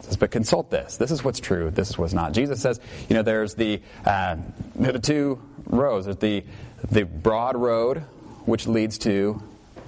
Says, 0.01 0.17
but 0.17 0.31
consult 0.31 0.71
this. 0.71 0.97
This 0.97 1.11
is 1.11 1.25
what's 1.25 1.41
true. 1.41 1.71
This 1.71 1.91
is 1.91 1.99
what's 1.99 2.13
not. 2.13 2.33
Jesus 2.33 2.63
says, 2.63 2.81
you 3.09 3.15
know, 3.15 3.23
there's 3.23 3.55
the 3.55 3.83
uh, 4.07 4.37
the 4.77 4.99
two 5.01 5.43
roads. 5.67 6.07
There's 6.07 6.19
the 6.19 6.45
the 6.91 7.05
broad 7.05 7.57
road, 7.57 7.99
which 8.47 8.67
leads 8.67 8.99
to 8.99 9.43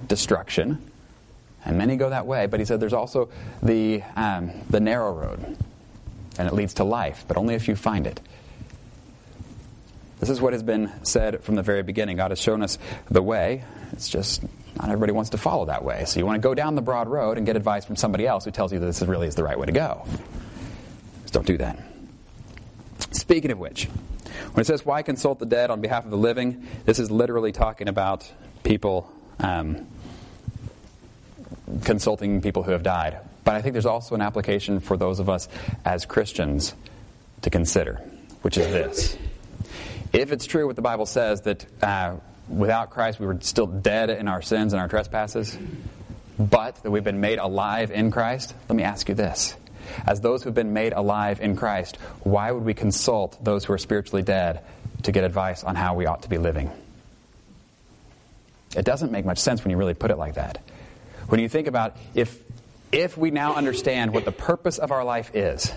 destruction, 0.07 0.81
and 1.63 1.77
many 1.77 1.95
go 1.95 2.09
that 2.09 2.27
way. 2.27 2.47
But 2.47 2.59
he 2.59 2.65
said 2.65 2.79
there's 2.79 2.93
also 2.93 3.29
the 3.63 4.03
um, 4.15 4.51
the 4.69 4.81
narrow 4.81 5.13
road, 5.13 5.57
and 6.37 6.47
it 6.47 6.53
leads 6.53 6.75
to 6.75 6.83
life, 6.83 7.23
but 7.27 7.37
only 7.37 7.55
if 7.55 7.67
you 7.67 7.75
find 7.77 8.07
it. 8.07 8.19
This 10.19 10.29
is 10.29 10.41
what 10.41 10.53
has 10.53 10.63
been 10.63 10.91
said 11.03 11.43
from 11.43 11.55
the 11.55 11.61
very 11.61 11.83
beginning. 11.83 12.17
God 12.17 12.31
has 12.31 12.39
shown 12.39 12.63
us 12.63 12.77
the 13.09 13.21
way. 13.21 13.63
It's 13.91 14.09
just 14.09 14.43
not 14.75 14.85
everybody 14.85 15.11
wants 15.11 15.31
to 15.31 15.37
follow 15.37 15.65
that 15.65 15.83
way. 15.83 16.05
So 16.05 16.19
you 16.19 16.25
want 16.25 16.41
to 16.41 16.47
go 16.47 16.53
down 16.53 16.75
the 16.75 16.81
broad 16.81 17.07
road 17.07 17.37
and 17.37 17.45
get 17.45 17.55
advice 17.55 17.85
from 17.85 17.95
somebody 17.95 18.25
else 18.25 18.45
who 18.45 18.51
tells 18.51 18.73
you 18.73 18.79
that 18.79 18.85
this 18.85 19.01
really 19.03 19.27
is 19.27 19.35
the 19.35 19.43
right 19.43 19.57
way 19.57 19.65
to 19.65 19.71
go. 19.71 20.05
Just 21.21 21.33
don't 21.33 21.45
do 21.45 21.57
that. 21.57 21.79
Speaking 23.11 23.51
of 23.51 23.59
which, 23.59 23.85
when 24.53 24.61
it 24.61 24.65
says, 24.65 24.85
Why 24.85 25.01
consult 25.03 25.39
the 25.39 25.45
dead 25.45 25.69
on 25.69 25.81
behalf 25.81 26.05
of 26.05 26.11
the 26.11 26.17
living? 26.17 26.67
this 26.85 26.99
is 26.99 27.11
literally 27.11 27.51
talking 27.51 27.87
about 27.87 28.31
people 28.63 29.11
um, 29.39 29.87
consulting 31.83 32.41
people 32.41 32.63
who 32.63 32.71
have 32.71 32.83
died. 32.83 33.19
But 33.43 33.55
I 33.55 33.61
think 33.61 33.73
there's 33.73 33.85
also 33.85 34.15
an 34.15 34.21
application 34.21 34.79
for 34.79 34.97
those 34.97 35.19
of 35.19 35.29
us 35.29 35.47
as 35.85 36.05
Christians 36.05 36.73
to 37.41 37.49
consider, 37.49 37.95
which 38.41 38.57
is 38.57 38.67
this. 38.67 39.17
If 40.13 40.31
it's 40.31 40.45
true 40.45 40.67
what 40.67 40.75
the 40.75 40.81
Bible 40.81 41.05
says 41.05 41.41
that 41.41 41.65
uh, 41.83 42.15
without 42.47 42.91
Christ 42.91 43.19
we 43.19 43.25
were 43.25 43.37
still 43.41 43.67
dead 43.67 44.09
in 44.09 44.27
our 44.27 44.41
sins 44.41 44.73
and 44.73 44.81
our 44.81 44.87
trespasses, 44.87 45.57
but 46.39 46.81
that 46.83 46.91
we've 46.91 47.03
been 47.03 47.21
made 47.21 47.39
alive 47.39 47.91
in 47.91 48.11
Christ, 48.11 48.53
let 48.69 48.75
me 48.75 48.83
ask 48.83 49.09
you 49.09 49.15
this. 49.15 49.55
As 50.05 50.21
those 50.21 50.43
who've 50.43 50.53
been 50.53 50.73
made 50.73 50.93
alive 50.93 51.39
in 51.39 51.55
Christ, 51.55 51.97
why 52.23 52.51
would 52.51 52.63
we 52.63 52.73
consult 52.73 53.43
those 53.43 53.65
who 53.65 53.73
are 53.73 53.77
spiritually 53.77 54.21
dead 54.21 54.61
to 55.03 55.11
get 55.11 55.23
advice 55.23 55.63
on 55.63 55.75
how 55.75 55.95
we 55.95 56.05
ought 56.05 56.23
to 56.23 56.29
be 56.29 56.37
living. 56.37 56.71
It 58.75 58.85
doesn't 58.85 59.11
make 59.11 59.25
much 59.25 59.37
sense 59.39 59.63
when 59.63 59.71
you 59.71 59.77
really 59.77 59.93
put 59.93 60.11
it 60.11 60.17
like 60.17 60.35
that. 60.35 60.61
When 61.29 61.39
you 61.39 61.49
think 61.49 61.67
about 61.67 61.95
if 62.13 62.43
if 62.91 63.17
we 63.17 63.31
now 63.31 63.55
understand 63.55 64.13
what 64.13 64.23
the 64.23 64.31
purpose 64.31 64.77
of 64.77 64.91
our 64.91 65.03
life 65.03 65.35
is, 65.35 65.71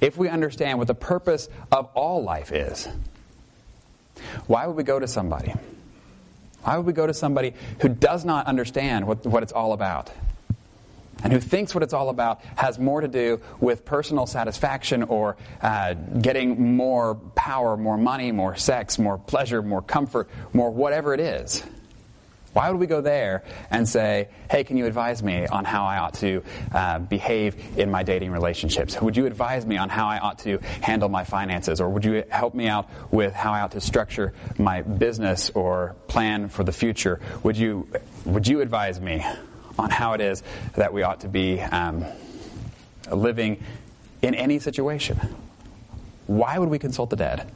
if 0.00 0.16
we 0.16 0.28
understand 0.28 0.78
what 0.78 0.86
the 0.86 0.94
purpose 0.94 1.48
of 1.72 1.86
all 1.94 2.22
life 2.22 2.52
is, 2.52 2.88
why 4.46 4.66
would 4.66 4.76
we 4.76 4.82
go 4.82 4.98
to 4.98 5.08
somebody? 5.08 5.54
Why 6.62 6.76
would 6.76 6.86
we 6.86 6.92
go 6.92 7.06
to 7.06 7.14
somebody 7.14 7.54
who 7.80 7.88
does 7.88 8.24
not 8.24 8.46
understand 8.46 9.06
what, 9.06 9.26
what 9.26 9.42
it's 9.42 9.52
all 9.52 9.72
about? 9.72 10.10
And 11.24 11.32
who 11.32 11.40
thinks 11.40 11.74
what 11.74 11.82
it's 11.84 11.92
all 11.92 12.08
about 12.08 12.42
has 12.56 12.78
more 12.78 13.00
to 13.00 13.08
do 13.08 13.40
with 13.60 13.84
personal 13.84 14.26
satisfaction 14.26 15.04
or 15.04 15.36
uh, 15.60 15.94
getting 15.94 16.76
more 16.76 17.14
power, 17.14 17.76
more 17.76 17.96
money, 17.96 18.32
more 18.32 18.56
sex, 18.56 18.98
more 18.98 19.18
pleasure, 19.18 19.62
more 19.62 19.82
comfort, 19.82 20.28
more 20.52 20.70
whatever 20.70 21.14
it 21.14 21.20
is. 21.20 21.62
Why 22.52 22.70
would 22.70 22.78
we 22.78 22.86
go 22.86 23.00
there 23.00 23.44
and 23.70 23.88
say, 23.88 24.28
hey, 24.50 24.62
can 24.64 24.76
you 24.76 24.84
advise 24.86 25.22
me 25.22 25.46
on 25.46 25.64
how 25.64 25.84
I 25.84 25.98
ought 25.98 26.14
to 26.14 26.42
uh, 26.72 26.98
behave 26.98 27.78
in 27.78 27.90
my 27.90 28.02
dating 28.02 28.30
relationships? 28.30 29.00
Would 29.00 29.16
you 29.16 29.24
advise 29.24 29.64
me 29.64 29.78
on 29.78 29.88
how 29.88 30.06
I 30.06 30.18
ought 30.18 30.38
to 30.40 30.58
handle 30.82 31.08
my 31.08 31.24
finances? 31.24 31.80
Or 31.80 31.88
would 31.88 32.04
you 32.04 32.24
help 32.30 32.54
me 32.54 32.68
out 32.68 32.90
with 33.10 33.32
how 33.32 33.52
I 33.52 33.62
ought 33.62 33.72
to 33.72 33.80
structure 33.80 34.34
my 34.58 34.82
business 34.82 35.50
or 35.54 35.96
plan 36.08 36.48
for 36.48 36.62
the 36.62 36.72
future? 36.72 37.20
Would 37.42 37.56
you, 37.56 37.88
would 38.26 38.46
you 38.46 38.60
advise 38.60 39.00
me 39.00 39.24
on 39.78 39.88
how 39.88 40.12
it 40.12 40.20
is 40.20 40.42
that 40.74 40.92
we 40.92 41.02
ought 41.02 41.20
to 41.20 41.28
be 41.28 41.58
um, 41.60 42.04
living 43.10 43.62
in 44.20 44.34
any 44.34 44.58
situation? 44.58 45.18
Why 46.26 46.58
would 46.58 46.68
we 46.68 46.78
consult 46.78 47.08
the 47.08 47.16
dead 47.16 47.50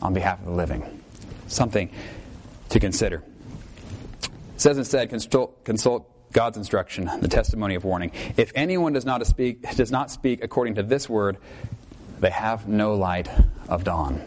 on 0.00 0.14
behalf 0.14 0.38
of 0.38 0.46
the 0.46 0.52
living? 0.52 1.02
Something 1.48 1.90
to 2.68 2.78
consider. 2.78 3.24
It 4.58 4.62
says 4.62 4.76
instead, 4.76 5.08
consult, 5.08 5.64
consult 5.64 6.32
God's 6.32 6.56
instruction, 6.56 7.08
the 7.20 7.28
testimony 7.28 7.76
of 7.76 7.84
warning. 7.84 8.10
If 8.36 8.50
anyone 8.56 8.92
does 8.92 9.04
not 9.04 9.24
speak, 9.24 9.62
does 9.76 9.92
not 9.92 10.10
speak 10.10 10.42
according 10.42 10.74
to 10.74 10.82
this 10.82 11.08
word, 11.08 11.36
they 12.18 12.30
have 12.30 12.66
no 12.66 12.94
light 12.94 13.28
of 13.68 13.84
dawn. 13.84 14.20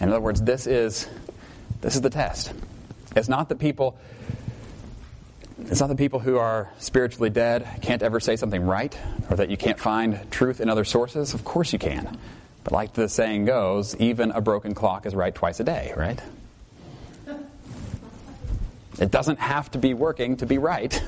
In 0.00 0.08
other 0.08 0.20
words, 0.20 0.42
this 0.42 0.66
is 0.66 1.06
this 1.80 1.94
is 1.94 2.00
the 2.00 2.10
test. 2.10 2.52
It's 3.14 3.28
not 3.28 3.48
the 3.48 3.54
people 3.54 4.00
it's 5.60 5.78
not 5.78 5.86
the 5.88 5.94
people 5.94 6.18
who 6.18 6.36
are 6.36 6.72
spiritually 6.80 7.30
dead 7.30 7.68
can't 7.82 8.02
ever 8.02 8.18
say 8.18 8.34
something 8.34 8.62
right 8.62 8.98
or 9.30 9.36
that 9.36 9.48
you 9.50 9.58
can't 9.58 9.78
find 9.78 10.28
truth 10.32 10.60
in 10.60 10.68
other 10.68 10.84
sources. 10.84 11.34
Of 11.34 11.44
course 11.44 11.72
you 11.72 11.78
can. 11.78 12.18
But 12.64 12.72
like 12.72 12.94
the 12.94 13.08
saying 13.08 13.44
goes, 13.44 13.94
even 14.00 14.32
a 14.32 14.40
broken 14.40 14.74
clock 14.74 15.06
is 15.06 15.14
right 15.14 15.32
twice 15.32 15.60
a 15.60 15.64
day, 15.64 15.94
right? 15.96 16.20
It 19.00 19.10
doesn't 19.10 19.38
have 19.38 19.70
to 19.72 19.78
be 19.78 19.94
working 19.94 20.36
to 20.38 20.46
be 20.46 20.58
right. 20.58 21.02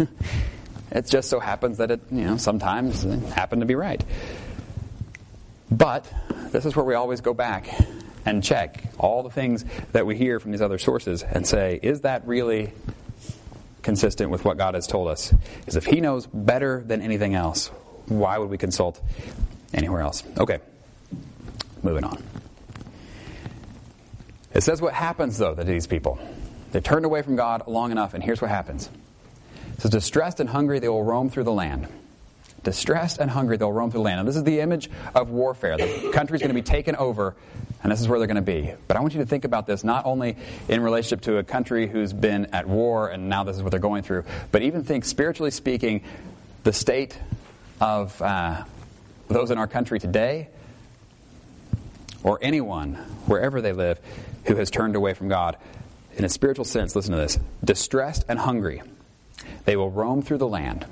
it 0.90 1.06
just 1.06 1.28
so 1.28 1.38
happens 1.38 1.78
that 1.78 1.90
it, 1.90 2.00
you 2.10 2.24
know, 2.24 2.36
sometimes 2.38 3.02
happen 3.32 3.60
to 3.60 3.66
be 3.66 3.74
right. 3.74 4.02
But 5.70 6.10
this 6.50 6.64
is 6.66 6.74
where 6.74 6.84
we 6.84 6.94
always 6.94 7.20
go 7.20 7.34
back 7.34 7.68
and 8.24 8.42
check 8.42 8.84
all 8.98 9.22
the 9.22 9.30
things 9.30 9.64
that 9.92 10.06
we 10.06 10.16
hear 10.16 10.40
from 10.40 10.52
these 10.52 10.62
other 10.62 10.78
sources 10.78 11.22
and 11.22 11.46
say, 11.46 11.78
is 11.82 12.02
that 12.02 12.26
really 12.26 12.72
consistent 13.82 14.30
with 14.30 14.44
what 14.44 14.56
God 14.56 14.74
has 14.74 14.86
told 14.86 15.08
us? 15.08 15.32
Because 15.58 15.76
if 15.76 15.84
He 15.84 16.00
knows 16.00 16.26
better 16.26 16.82
than 16.86 17.02
anything 17.02 17.34
else, 17.34 17.68
why 18.06 18.38
would 18.38 18.50
we 18.50 18.58
consult 18.58 19.00
anywhere 19.74 20.00
else? 20.00 20.22
Okay, 20.38 20.60
moving 21.82 22.04
on. 22.04 22.22
It 24.54 24.62
says 24.62 24.80
what 24.80 24.92
happens, 24.92 25.38
though, 25.38 25.54
to 25.54 25.64
these 25.64 25.86
people. 25.86 26.18
They 26.72 26.80
turned 26.80 27.04
away 27.04 27.22
from 27.22 27.36
God 27.36 27.68
long 27.68 27.92
enough, 27.92 28.14
and 28.14 28.24
here's 28.24 28.40
what 28.40 28.50
happens. 28.50 28.88
It 29.74 29.82
says, 29.82 29.90
Distressed 29.90 30.40
and 30.40 30.48
hungry, 30.48 30.78
they 30.78 30.88
will 30.88 31.04
roam 31.04 31.28
through 31.28 31.44
the 31.44 31.52
land. 31.52 31.86
Distressed 32.64 33.18
and 33.18 33.30
hungry, 33.30 33.56
they'll 33.58 33.72
roam 33.72 33.90
through 33.90 34.00
the 34.00 34.04
land. 34.04 34.20
And 34.20 34.28
this 34.28 34.36
is 34.36 34.44
the 34.44 34.60
image 34.60 34.90
of 35.14 35.30
warfare. 35.30 35.76
The 35.76 36.10
country's 36.12 36.40
going 36.40 36.50
to 36.50 36.54
be 36.54 36.62
taken 36.62 36.96
over, 36.96 37.34
and 37.82 37.92
this 37.92 38.00
is 38.00 38.08
where 38.08 38.18
they're 38.18 38.28
going 38.28 38.36
to 38.36 38.42
be. 38.42 38.72
But 38.88 38.96
I 38.96 39.00
want 39.00 39.12
you 39.12 39.20
to 39.20 39.26
think 39.26 39.44
about 39.44 39.66
this 39.66 39.84
not 39.84 40.06
only 40.06 40.36
in 40.68 40.80
relationship 40.80 41.22
to 41.22 41.38
a 41.38 41.42
country 41.42 41.86
who's 41.86 42.12
been 42.12 42.46
at 42.54 42.66
war, 42.66 43.08
and 43.08 43.28
now 43.28 43.44
this 43.44 43.56
is 43.56 43.62
what 43.62 43.70
they're 43.70 43.80
going 43.80 44.02
through, 44.02 44.24
but 44.50 44.62
even 44.62 44.82
think, 44.82 45.04
spiritually 45.04 45.50
speaking, 45.50 46.02
the 46.62 46.72
state 46.72 47.18
of 47.80 48.20
uh, 48.22 48.64
those 49.28 49.50
in 49.50 49.58
our 49.58 49.66
country 49.66 49.98
today, 49.98 50.48
or 52.22 52.38
anyone, 52.40 52.94
wherever 53.26 53.60
they 53.60 53.72
live, 53.72 54.00
who 54.44 54.56
has 54.56 54.70
turned 54.70 54.96
away 54.96 55.12
from 55.12 55.28
God 55.28 55.56
in 56.16 56.24
a 56.24 56.28
spiritual 56.28 56.64
sense, 56.64 56.94
listen 56.94 57.12
to 57.12 57.18
this 57.18 57.38
distressed 57.64 58.24
and 58.28 58.38
hungry, 58.38 58.82
they 59.64 59.76
will 59.76 59.90
roam 59.90 60.22
through 60.22 60.38
the 60.38 60.48
land. 60.48 60.86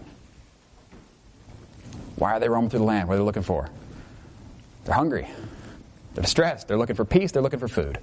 Why 2.17 2.33
are 2.33 2.41
they 2.41 2.49
roaming 2.49 2.71
through 2.71 2.81
the 2.81 2.85
land? 2.85 3.09
What 3.09 3.15
are 3.15 3.19
they 3.19 3.25
looking 3.25 3.43
for? 3.43 3.69
They're 4.85 4.95
hungry. 4.95 5.29
They're 6.15 6.23
distressed. 6.23 6.69
They're 6.69 6.77
looking 6.77 6.97
for 6.97 7.05
peace. 7.05 7.33
They're 7.33 7.43
looking 7.43 7.61
for 7.61 7.69
food. 7.69 7.99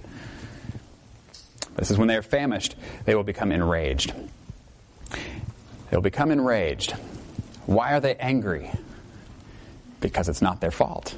This 1.75 1.91
is 1.91 1.97
when 1.97 2.08
they 2.08 2.15
are 2.15 2.23
famished, 2.23 2.75
they 3.06 3.13
will 3.13 3.23
become 3.23 3.51
enraged. 3.51 4.12
They'll 5.91 6.01
become 6.01 6.32
enraged. 6.32 6.91
Why 7.67 7.93
are 7.93 7.99
they 7.99 8.15
angry? 8.15 8.71
Because 10.01 10.30
it's 10.30 10.41
not 10.41 10.60
their 10.60 10.71
fault. 10.71 11.15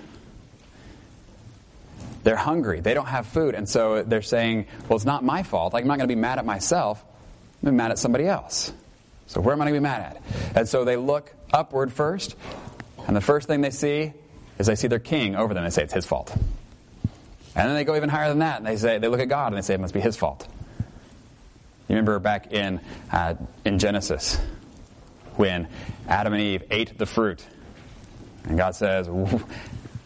They're 2.23 2.36
hungry. 2.36 2.82
They 2.82 2.93
don't 2.93 3.08
have 3.08 3.27
food. 3.27 3.55
And 3.55 3.67
so 3.67 4.03
they're 4.03 4.21
saying, 4.21 4.67
well, 4.88 4.97
it's 4.97 5.05
not 5.05 5.23
my 5.23 5.43
fault. 5.43 5.73
Like, 5.73 5.84
I'm 5.84 5.88
not 5.88 5.97
going 5.97 6.10
to 6.10 6.15
be 6.15 6.19
mad 6.19 6.39
at 6.39 6.45
myself. 6.45 7.01
I'm 7.01 7.65
going 7.65 7.65
to 7.65 7.71
be 7.71 7.77
mad 7.77 7.91
at 7.91 7.99
somebody 7.99 8.25
else. 8.27 8.73
So 9.27 9.41
where 9.41 9.53
am 9.53 9.62
I 9.62 9.65
going 9.65 9.75
to 9.75 9.79
be 9.79 9.84
mad 9.84 10.01
at? 10.01 10.58
And 10.58 10.67
so 10.67 10.86
they 10.86 10.97
look 10.97 11.34
upward 11.53 11.93
first. 11.93 12.36
And 13.08 13.15
the 13.15 13.21
first 13.21 13.47
thing 13.47 13.62
they 13.62 13.69
see 13.69 14.13
is 14.58 14.67
they 14.67 14.75
see 14.75 14.88
their 14.88 14.99
king 14.99 15.36
over 15.36 15.53
them. 15.53 15.63
They 15.63 15.69
say, 15.69 15.84
it's 15.84 15.93
his 15.93 16.05
fault. 16.05 16.36
And 17.55 17.67
then 17.67 17.75
they 17.75 17.84
go 17.84 17.95
even 17.95 18.10
higher 18.10 18.29
than 18.29 18.39
that. 18.39 18.58
And 18.58 18.65
they 18.65 18.77
say, 18.77 18.97
they 18.97 19.08
look 19.08 19.19
at 19.19 19.29
God 19.29 19.47
and 19.47 19.58
they 19.58 19.62
say, 19.62 19.73
it 19.73 19.79
must 19.79 19.93
be 19.93 19.99
his 19.99 20.17
fault. 20.17 20.47
You 21.88 21.95
remember 21.95 22.19
back 22.19 22.51
in, 22.51 22.79
uh, 23.12 23.36
in 23.65 23.79
Genesis 23.79 24.38
when 25.36 25.67
Adam 26.08 26.34
and 26.34 26.41
Eve 26.41 26.63
ate 26.69 26.97
the 26.97 27.05
fruit. 27.05 27.43
And 28.43 28.58
God 28.58 28.75
says, 28.75 29.08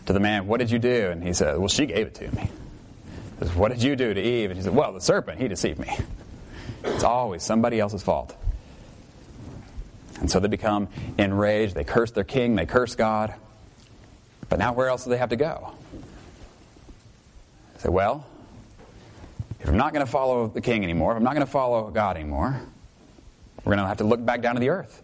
to 0.05 0.13
the 0.13 0.19
man, 0.19 0.47
What 0.47 0.59
did 0.59 0.71
you 0.71 0.79
do? 0.79 1.09
And 1.09 1.23
he 1.23 1.33
said, 1.33 1.57
Well, 1.57 1.67
she 1.67 1.85
gave 1.85 2.07
it 2.07 2.15
to 2.15 2.35
me. 2.35 2.49
He 3.39 3.45
says, 3.45 3.55
What 3.55 3.71
did 3.71 3.81
you 3.81 3.95
do 3.95 4.13
to 4.13 4.21
Eve? 4.21 4.51
And 4.51 4.57
he 4.57 4.63
said, 4.63 4.75
Well, 4.75 4.93
the 4.93 5.01
serpent, 5.01 5.39
he 5.39 5.47
deceived 5.47 5.79
me. 5.79 5.97
It's 6.83 7.03
always 7.03 7.43
somebody 7.43 7.79
else's 7.79 8.03
fault. 8.03 8.35
And 10.19 10.29
so 10.29 10.39
they 10.39 10.47
become 10.47 10.87
enraged. 11.17 11.75
They 11.75 11.83
curse 11.83 12.11
their 12.11 12.23
king. 12.23 12.55
They 12.55 12.65
curse 12.65 12.95
God. 12.95 13.33
But 14.49 14.59
now, 14.59 14.73
where 14.73 14.89
else 14.89 15.03
do 15.03 15.09
they 15.09 15.17
have 15.17 15.29
to 15.29 15.35
go? 15.35 15.73
They 17.75 17.83
say, 17.83 17.89
Well, 17.89 18.25
if 19.59 19.69
I'm 19.69 19.77
not 19.77 19.93
going 19.93 20.05
to 20.05 20.11
follow 20.11 20.47
the 20.47 20.61
king 20.61 20.83
anymore, 20.83 21.13
if 21.13 21.17
I'm 21.17 21.23
not 21.23 21.33
going 21.33 21.45
to 21.45 21.51
follow 21.51 21.89
God 21.89 22.17
anymore, 22.17 22.61
we're 23.63 23.71
going 23.71 23.83
to 23.83 23.87
have 23.87 23.97
to 23.99 24.03
look 24.03 24.23
back 24.23 24.41
down 24.41 24.55
to 24.55 24.59
the 24.59 24.69
earth. 24.69 25.01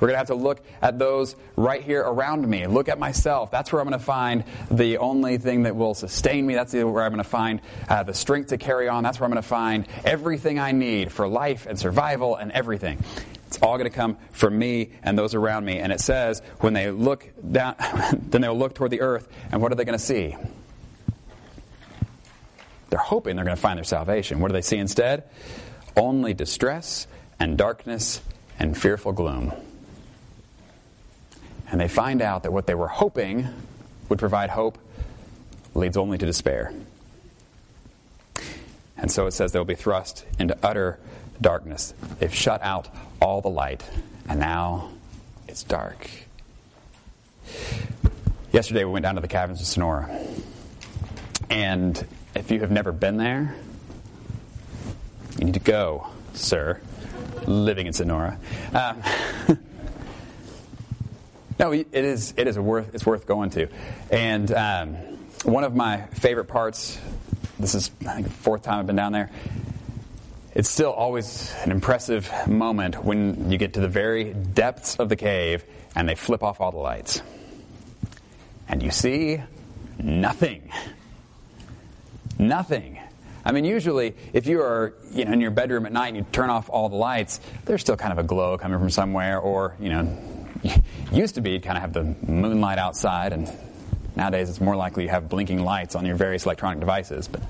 We're 0.00 0.08
going 0.08 0.14
to 0.14 0.18
have 0.18 0.26
to 0.28 0.34
look 0.34 0.64
at 0.82 0.98
those 0.98 1.36
right 1.56 1.82
here 1.82 2.02
around 2.02 2.46
me. 2.48 2.66
Look 2.66 2.88
at 2.88 2.98
myself. 2.98 3.50
That's 3.50 3.72
where 3.72 3.80
I'm 3.80 3.88
going 3.88 3.98
to 3.98 4.04
find 4.04 4.44
the 4.70 4.98
only 4.98 5.38
thing 5.38 5.64
that 5.64 5.76
will 5.76 5.94
sustain 5.94 6.46
me. 6.46 6.54
That's 6.54 6.74
where 6.74 7.02
I'm 7.02 7.12
going 7.12 7.16
to 7.18 7.24
find 7.24 7.60
uh, 7.88 8.02
the 8.02 8.14
strength 8.14 8.48
to 8.48 8.58
carry 8.58 8.88
on. 8.88 9.02
That's 9.02 9.20
where 9.20 9.26
I'm 9.26 9.32
going 9.32 9.42
to 9.42 9.48
find 9.48 9.86
everything 10.04 10.58
I 10.58 10.72
need 10.72 11.12
for 11.12 11.28
life 11.28 11.66
and 11.66 11.78
survival 11.78 12.36
and 12.36 12.52
everything. 12.52 13.02
It's 13.46 13.62
all 13.62 13.78
going 13.78 13.88
to 13.88 13.96
come 13.96 14.16
from 14.32 14.58
me 14.58 14.90
and 15.04 15.16
those 15.16 15.34
around 15.34 15.64
me. 15.64 15.78
And 15.78 15.92
it 15.92 16.00
says 16.00 16.42
when 16.58 16.72
they 16.72 16.90
look 16.90 17.30
down, 17.52 17.76
then 18.30 18.40
they'll 18.40 18.58
look 18.58 18.74
toward 18.74 18.90
the 18.90 19.00
earth, 19.00 19.28
and 19.52 19.62
what 19.62 19.70
are 19.70 19.76
they 19.76 19.84
going 19.84 19.98
to 19.98 20.04
see? 20.04 20.36
They're 22.90 22.98
hoping 22.98 23.36
they're 23.36 23.44
going 23.44 23.56
to 23.56 23.62
find 23.62 23.76
their 23.76 23.84
salvation. 23.84 24.40
What 24.40 24.48
do 24.48 24.54
they 24.54 24.62
see 24.62 24.76
instead? 24.76 25.24
Only 25.96 26.34
distress 26.34 27.06
and 27.38 27.56
darkness 27.56 28.20
and 28.58 28.76
fearful 28.76 29.12
gloom. 29.12 29.52
And 31.74 31.80
they 31.80 31.88
find 31.88 32.22
out 32.22 32.44
that 32.44 32.52
what 32.52 32.68
they 32.68 32.76
were 32.76 32.86
hoping 32.86 33.48
would 34.08 34.20
provide 34.20 34.48
hope 34.48 34.78
leads 35.74 35.96
only 35.96 36.16
to 36.16 36.24
despair. 36.24 36.72
And 38.96 39.10
so 39.10 39.26
it 39.26 39.32
says 39.32 39.50
they'll 39.50 39.64
be 39.64 39.74
thrust 39.74 40.24
into 40.38 40.56
utter 40.62 41.00
darkness. 41.40 41.92
They've 42.20 42.32
shut 42.32 42.62
out 42.62 42.90
all 43.20 43.40
the 43.40 43.48
light, 43.48 43.82
and 44.28 44.38
now 44.38 44.92
it's 45.48 45.64
dark. 45.64 46.08
Yesterday 48.52 48.84
we 48.84 48.92
went 48.92 49.02
down 49.02 49.16
to 49.16 49.20
the 49.20 49.26
caverns 49.26 49.60
of 49.60 49.66
Sonora. 49.66 50.16
And 51.50 52.06
if 52.36 52.52
you 52.52 52.60
have 52.60 52.70
never 52.70 52.92
been 52.92 53.16
there, 53.16 53.52
you 55.40 55.46
need 55.46 55.54
to 55.54 55.58
go, 55.58 56.06
sir 56.34 56.80
living 57.46 57.86
in 57.86 57.92
Sonora. 57.92 58.38
Um, 58.72 59.02
no, 61.58 61.72
it 61.72 61.88
is. 61.92 62.34
It 62.36 62.46
is 62.46 62.58
worth. 62.58 62.94
It's 62.94 63.06
worth 63.06 63.26
going 63.26 63.50
to. 63.50 63.68
And 64.10 64.52
um, 64.52 64.94
one 65.44 65.64
of 65.64 65.74
my 65.74 66.02
favorite 66.06 66.46
parts 66.46 66.98
this 67.58 67.74
is, 67.74 67.90
I 68.06 68.14
think, 68.14 68.26
the 68.26 68.32
fourth 68.32 68.62
time 68.62 68.80
I've 68.80 68.86
been 68.86 68.96
down 68.96 69.12
there. 69.12 69.30
It's 70.54 70.68
still 70.68 70.92
always 70.92 71.52
an 71.64 71.70
impressive 71.70 72.30
moment 72.48 73.04
when 73.04 73.50
you 73.50 73.58
get 73.58 73.74
to 73.74 73.80
the 73.80 73.88
very 73.88 74.32
depths 74.32 74.96
of 74.96 75.08
the 75.08 75.16
cave 75.16 75.64
and 75.96 76.08
they 76.08 76.14
flip 76.14 76.42
off 76.42 76.60
all 76.60 76.70
the 76.70 76.78
lights. 76.78 77.22
And 78.68 78.82
you 78.82 78.90
see 78.90 79.40
nothing. 79.98 80.70
Nothing. 82.38 83.00
I 83.44 83.52
mean, 83.52 83.64
usually, 83.64 84.14
if 84.32 84.46
you 84.46 84.62
are 84.62 84.94
you 85.12 85.24
know, 85.24 85.32
in 85.32 85.40
your 85.40 85.50
bedroom 85.50 85.86
at 85.86 85.92
night 85.92 86.08
and 86.08 86.16
you 86.16 86.26
turn 86.32 86.50
off 86.50 86.70
all 86.70 86.88
the 86.88 86.96
lights, 86.96 87.40
there's 87.66 87.80
still 87.80 87.96
kind 87.96 88.12
of 88.12 88.18
a 88.18 88.22
glow 88.22 88.56
coming 88.58 88.78
from 88.78 88.90
somewhere, 88.90 89.38
or, 89.38 89.76
you 89.78 89.90
know, 89.90 90.18
used 91.12 91.34
to 91.36 91.40
be, 91.40 91.50
you'd 91.50 91.62
kind 91.62 91.76
of 91.76 91.82
have 91.82 91.92
the 91.92 92.30
moonlight 92.30 92.78
outside, 92.78 93.32
and 93.32 93.50
nowadays 94.16 94.48
it's 94.48 94.60
more 94.60 94.76
likely 94.76 95.04
you 95.04 95.10
have 95.10 95.28
blinking 95.28 95.64
lights 95.64 95.94
on 95.94 96.06
your 96.06 96.16
various 96.16 96.44
electronic 96.44 96.80
devices. 96.80 97.28
But 97.28 97.42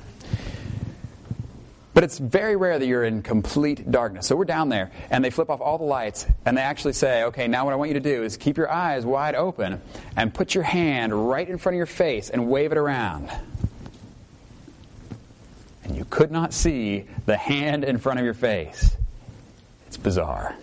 but 1.95 2.03
it's 2.03 2.19
very 2.19 2.57
rare 2.57 2.77
that 2.77 2.87
you're 2.87 3.05
in 3.05 3.23
complete 3.23 3.89
darkness. 3.89 4.27
So 4.27 4.35
we're 4.35 4.45
down 4.45 4.69
there, 4.69 4.91
and 5.11 5.25
they 5.25 5.31
flip 5.31 5.49
off 5.49 5.61
all 5.61 5.79
the 5.79 5.85
lights, 5.85 6.27
and 6.45 6.57
they 6.59 6.61
actually 6.61 6.95
say, 6.95 7.23
okay, 7.25 7.47
now 7.47 7.65
what 7.65 7.73
I 7.73 7.77
want 7.77 7.91
you 7.91 7.95
to 7.95 8.01
do 8.01 8.25
is 8.25 8.37
keep 8.37 8.57
your 8.57 8.71
eyes 8.71 9.07
wide 9.07 9.37
open 9.37 9.81
and 10.17 10.35
put 10.35 10.57
your 10.57 10.65
hand 10.65 11.29
right 11.29 11.49
in 11.49 11.57
front 11.57 11.75
of 11.75 11.77
your 11.77 11.87
face 11.87 12.31
and 12.31 12.51
wave 12.51 12.73
it 12.73 12.79
around. 12.79 13.31
And 15.85 15.97
you 15.97 16.05
could 16.05 16.33
not 16.33 16.53
see 16.53 17.05
the 17.27 17.37
hand 17.37 17.85
in 17.85 17.99
front 17.99 18.19
of 18.19 18.25
your 18.25 18.35
face. 18.35 18.97
It's 19.87 19.97
bizarre. 19.97 20.57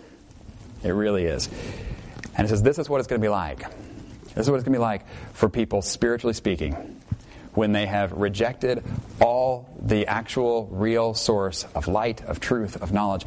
It 0.83 0.89
really 0.89 1.25
is. 1.25 1.47
And 2.35 2.45
it 2.45 2.49
says, 2.49 2.63
this 2.63 2.79
is 2.79 2.89
what 2.89 2.99
it's 2.99 3.07
going 3.07 3.21
to 3.21 3.25
be 3.25 3.29
like. 3.29 3.59
This 4.33 4.45
is 4.45 4.49
what 4.49 4.55
it's 4.55 4.63
going 4.63 4.73
to 4.73 4.79
be 4.79 4.83
like 4.83 5.05
for 5.33 5.49
people, 5.49 5.81
spiritually 5.81 6.33
speaking 6.33 7.01
when 7.53 7.71
they 7.73 7.85
have 7.85 8.13
rejected 8.13 8.83
all 9.19 9.69
the 9.81 10.07
actual 10.07 10.67
real 10.71 11.13
source 11.13 11.65
of 11.75 11.87
light, 11.87 12.23
of 12.23 12.39
truth, 12.39 12.81
of 12.81 12.91
knowledge, 12.93 13.25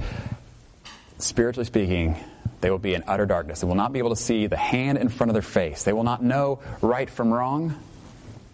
spiritually 1.18 1.66
speaking, 1.66 2.16
they 2.60 2.70
will 2.70 2.78
be 2.78 2.94
in 2.94 3.04
utter 3.06 3.26
darkness. 3.26 3.60
They 3.60 3.66
will 3.66 3.74
not 3.74 3.92
be 3.92 3.98
able 3.98 4.10
to 4.10 4.16
see 4.16 4.46
the 4.46 4.56
hand 4.56 4.96
in 4.98 5.08
front 5.08 5.30
of 5.30 5.34
their 5.34 5.42
face. 5.42 5.84
They 5.84 5.92
will 5.92 6.04
not 6.04 6.22
know 6.22 6.60
right 6.80 7.08
from 7.08 7.32
wrong. 7.32 7.74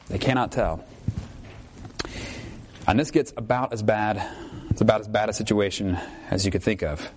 They 0.09 0.19
cannot 0.19 0.51
tell. 0.51 0.85
And 2.89 2.99
this 2.99 3.13
gets 3.13 3.33
about 3.37 3.73
as 3.73 3.83
bad, 3.83 4.21
it's 4.71 4.81
about 4.81 5.01
as 5.01 5.09
bad 5.09 5.29
a 5.29 5.33
situation 5.33 5.97
as 6.31 6.45
you 6.45 6.51
could 6.51 6.63
think 6.63 6.83
of. 6.83 7.09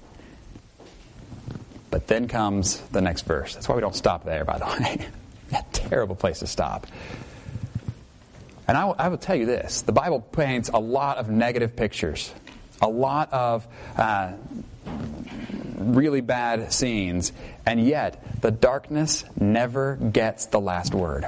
But 1.93 2.08
then 2.08 2.27
comes 2.27 2.79
the 2.89 3.01
next 3.01 3.21
verse. 3.21 3.53
That's 3.53 3.69
why 3.69 3.75
we 3.75 3.82
don't 3.82 3.95
stop 3.95 4.25
there, 4.25 4.43
by 4.43 4.58
the 4.58 4.65
way. 4.65 5.06
a 5.51 5.63
terrible 5.73 6.15
place 6.15 6.39
to 6.39 6.47
stop. 6.47 6.88
And 8.67 8.75
I 8.75 8.86
will, 8.86 8.95
I 8.97 9.10
will 9.10 9.19
tell 9.19 9.36
you 9.36 9.45
this 9.45 9.84
the 9.84 9.91
Bible 9.91 10.19
paints 10.19 10.71
a 10.73 10.79
lot 10.79 11.17
of 11.17 11.29
negative 11.29 11.75
pictures, 11.75 12.34
a 12.82 12.89
lot 12.89 13.32
of 13.32 13.67
uh, 13.95 14.32
really 15.77 16.21
bad 16.21 16.73
scenes, 16.73 17.32
and 17.63 17.86
yet 17.86 18.41
the 18.41 18.49
darkness 18.49 19.23
never 19.39 19.97
gets 19.97 20.47
the 20.47 20.60
last 20.60 20.95
word. 20.95 21.27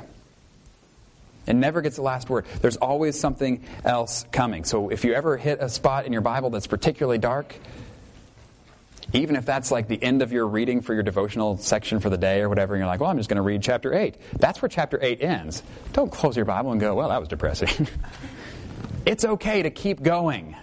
It 1.45 1.54
never 1.54 1.84
gets 1.84 1.97
the 1.97 2.01
last 2.01 2.28
word. 2.28 2.47
There's 2.60 2.78
always 2.78 3.19
something 3.19 3.63
else 3.84 4.25
coming. 4.32 4.63
So 4.63 4.89
if 4.89 5.06
you 5.06 5.13
ever 5.13 5.38
hit 5.38 5.60
a 5.62 5.69
spot 5.69 6.08
in 6.08 6.12
your 6.12 6.23
Bible 6.23 6.49
that's 6.49 6.65
particularly 6.65 7.19
dark, 7.19 7.54
even 9.13 9.36
if 9.36 9.46
that's 9.46 9.72
like 9.72 9.88
the 9.88 10.02
end 10.02 10.22
of 10.22 10.32
your 10.32 10.48
reading 10.48 10.82
for 10.82 10.94
your 10.94 11.04
devotional 11.04 11.58
section 11.58 12.00
for 12.00 12.10
the 12.10 12.18
day 12.18 12.41
or 12.41 12.50
whatever, 12.50 12.74
and 12.74 12.82
you're 12.82 12.88
like, 12.88 13.00
well, 13.00 13.10
I'm 13.10 13.18
just 13.18 13.30
going 13.30 13.38
to 13.38 13.44
read 13.44 13.62
chapter 13.62 13.94
8. 13.94 14.15
That's 14.39 14.62
where 14.62 14.70
chapter 14.70 15.00
8 15.02 15.22
ends. 15.22 15.63
Don't 15.94 16.12
close 16.12 16.36
your 16.36 16.46
Bible 16.46 16.72
and 16.72 16.82
go, 16.82 16.96
well, 16.96 17.10
that 17.10 17.20
was 17.20 17.30
depressing. 17.30 17.88
it's 19.06 19.26
okay 19.26 19.63
to 19.63 19.70
keep 19.70 20.02
going. 20.02 20.56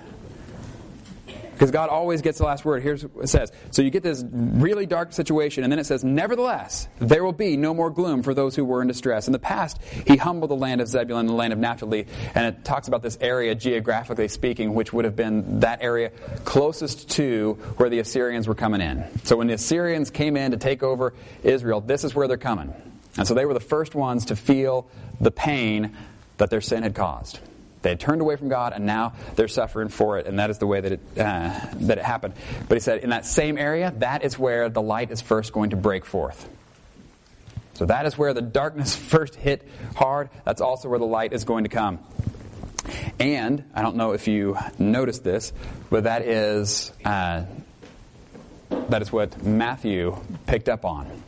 Because 1.62 1.70
God 1.70 1.90
always 1.90 2.22
gets 2.22 2.38
the 2.38 2.44
last 2.44 2.64
word. 2.64 2.82
Here's 2.82 3.06
what 3.06 3.22
it 3.22 3.28
says. 3.28 3.52
So 3.70 3.82
you 3.82 3.90
get 3.90 4.02
this 4.02 4.24
really 4.28 4.84
dark 4.84 5.12
situation, 5.12 5.62
and 5.62 5.70
then 5.70 5.78
it 5.78 5.86
says, 5.86 6.02
Nevertheless, 6.02 6.88
there 6.98 7.22
will 7.22 7.30
be 7.30 7.56
no 7.56 7.72
more 7.72 7.88
gloom 7.88 8.24
for 8.24 8.34
those 8.34 8.56
who 8.56 8.64
were 8.64 8.82
in 8.82 8.88
distress. 8.88 9.28
In 9.28 9.32
the 9.32 9.38
past, 9.38 9.80
he 10.04 10.16
humbled 10.16 10.50
the 10.50 10.56
land 10.56 10.80
of 10.80 10.88
Zebulun 10.88 11.20
and 11.20 11.28
the 11.28 11.34
land 11.34 11.52
of 11.52 11.60
Naphtali, 11.60 12.08
and 12.34 12.46
it 12.46 12.64
talks 12.64 12.88
about 12.88 13.00
this 13.00 13.16
area, 13.20 13.54
geographically 13.54 14.26
speaking, 14.26 14.74
which 14.74 14.92
would 14.92 15.04
have 15.04 15.14
been 15.14 15.60
that 15.60 15.84
area 15.84 16.10
closest 16.44 17.10
to 17.10 17.52
where 17.76 17.88
the 17.88 18.00
Assyrians 18.00 18.48
were 18.48 18.56
coming 18.56 18.80
in. 18.80 19.04
So 19.22 19.36
when 19.36 19.46
the 19.46 19.54
Assyrians 19.54 20.10
came 20.10 20.36
in 20.36 20.50
to 20.50 20.56
take 20.56 20.82
over 20.82 21.14
Israel, 21.44 21.80
this 21.80 22.02
is 22.02 22.12
where 22.12 22.26
they're 22.26 22.38
coming. 22.38 22.74
And 23.16 23.24
so 23.24 23.34
they 23.34 23.46
were 23.46 23.54
the 23.54 23.60
first 23.60 23.94
ones 23.94 24.24
to 24.24 24.34
feel 24.34 24.88
the 25.20 25.30
pain 25.30 25.96
that 26.38 26.50
their 26.50 26.60
sin 26.60 26.82
had 26.82 26.96
caused. 26.96 27.38
They 27.82 27.90
had 27.90 28.00
turned 28.00 28.20
away 28.20 28.36
from 28.36 28.48
God, 28.48 28.72
and 28.72 28.86
now 28.86 29.12
they're 29.34 29.48
suffering 29.48 29.88
for 29.88 30.18
it, 30.18 30.26
and 30.26 30.38
that 30.38 30.50
is 30.50 30.58
the 30.58 30.66
way 30.66 30.80
that 30.80 30.92
it, 30.92 31.00
uh, 31.18 31.60
that 31.74 31.98
it 31.98 32.04
happened. 32.04 32.34
But 32.68 32.76
he 32.76 32.80
said, 32.80 33.00
in 33.00 33.10
that 33.10 33.26
same 33.26 33.58
area, 33.58 33.92
that 33.98 34.24
is 34.24 34.38
where 34.38 34.68
the 34.68 34.82
light 34.82 35.10
is 35.10 35.20
first 35.20 35.52
going 35.52 35.70
to 35.70 35.76
break 35.76 36.04
forth. 36.04 36.48
So 37.74 37.86
that 37.86 38.06
is 38.06 38.16
where 38.16 38.32
the 38.32 38.42
darkness 38.42 38.94
first 39.10 39.34
hit 39.34 39.66
hard. 39.96 40.30
That's 40.44 40.60
also 40.60 40.88
where 40.88 40.98
the 40.98 41.04
light 41.04 41.32
is 41.32 41.44
going 41.44 41.64
to 41.64 41.70
come. 41.70 41.98
And 43.18 43.64
I 43.74 43.82
don't 43.82 43.96
know 43.96 44.12
if 44.12 44.26
you 44.28 44.56
noticed 44.78 45.22
this, 45.22 45.52
but 45.90 46.04
that 46.04 46.22
is 46.22 46.92
uh, 47.04 47.44
that 48.70 49.02
is 49.02 49.12
what 49.12 49.42
Matthew 49.42 50.16
picked 50.46 50.68
up 50.68 50.84
on 50.84 51.22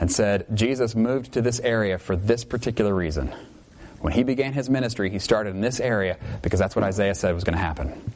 and 0.00 0.10
said 0.10 0.46
Jesus 0.52 0.96
moved 0.96 1.32
to 1.32 1.42
this 1.42 1.60
area 1.60 1.98
for 1.98 2.16
this 2.16 2.44
particular 2.44 2.94
reason. 2.94 3.32
When 4.02 4.12
he 4.12 4.24
began 4.24 4.52
his 4.52 4.68
ministry, 4.68 5.10
he 5.10 5.20
started 5.20 5.50
in 5.50 5.60
this 5.60 5.78
area 5.78 6.18
because 6.42 6.58
that's 6.58 6.74
what 6.74 6.84
Isaiah 6.84 7.14
said 7.14 7.34
was 7.34 7.44
going 7.44 7.56
to 7.56 7.62
happen. 7.62 8.12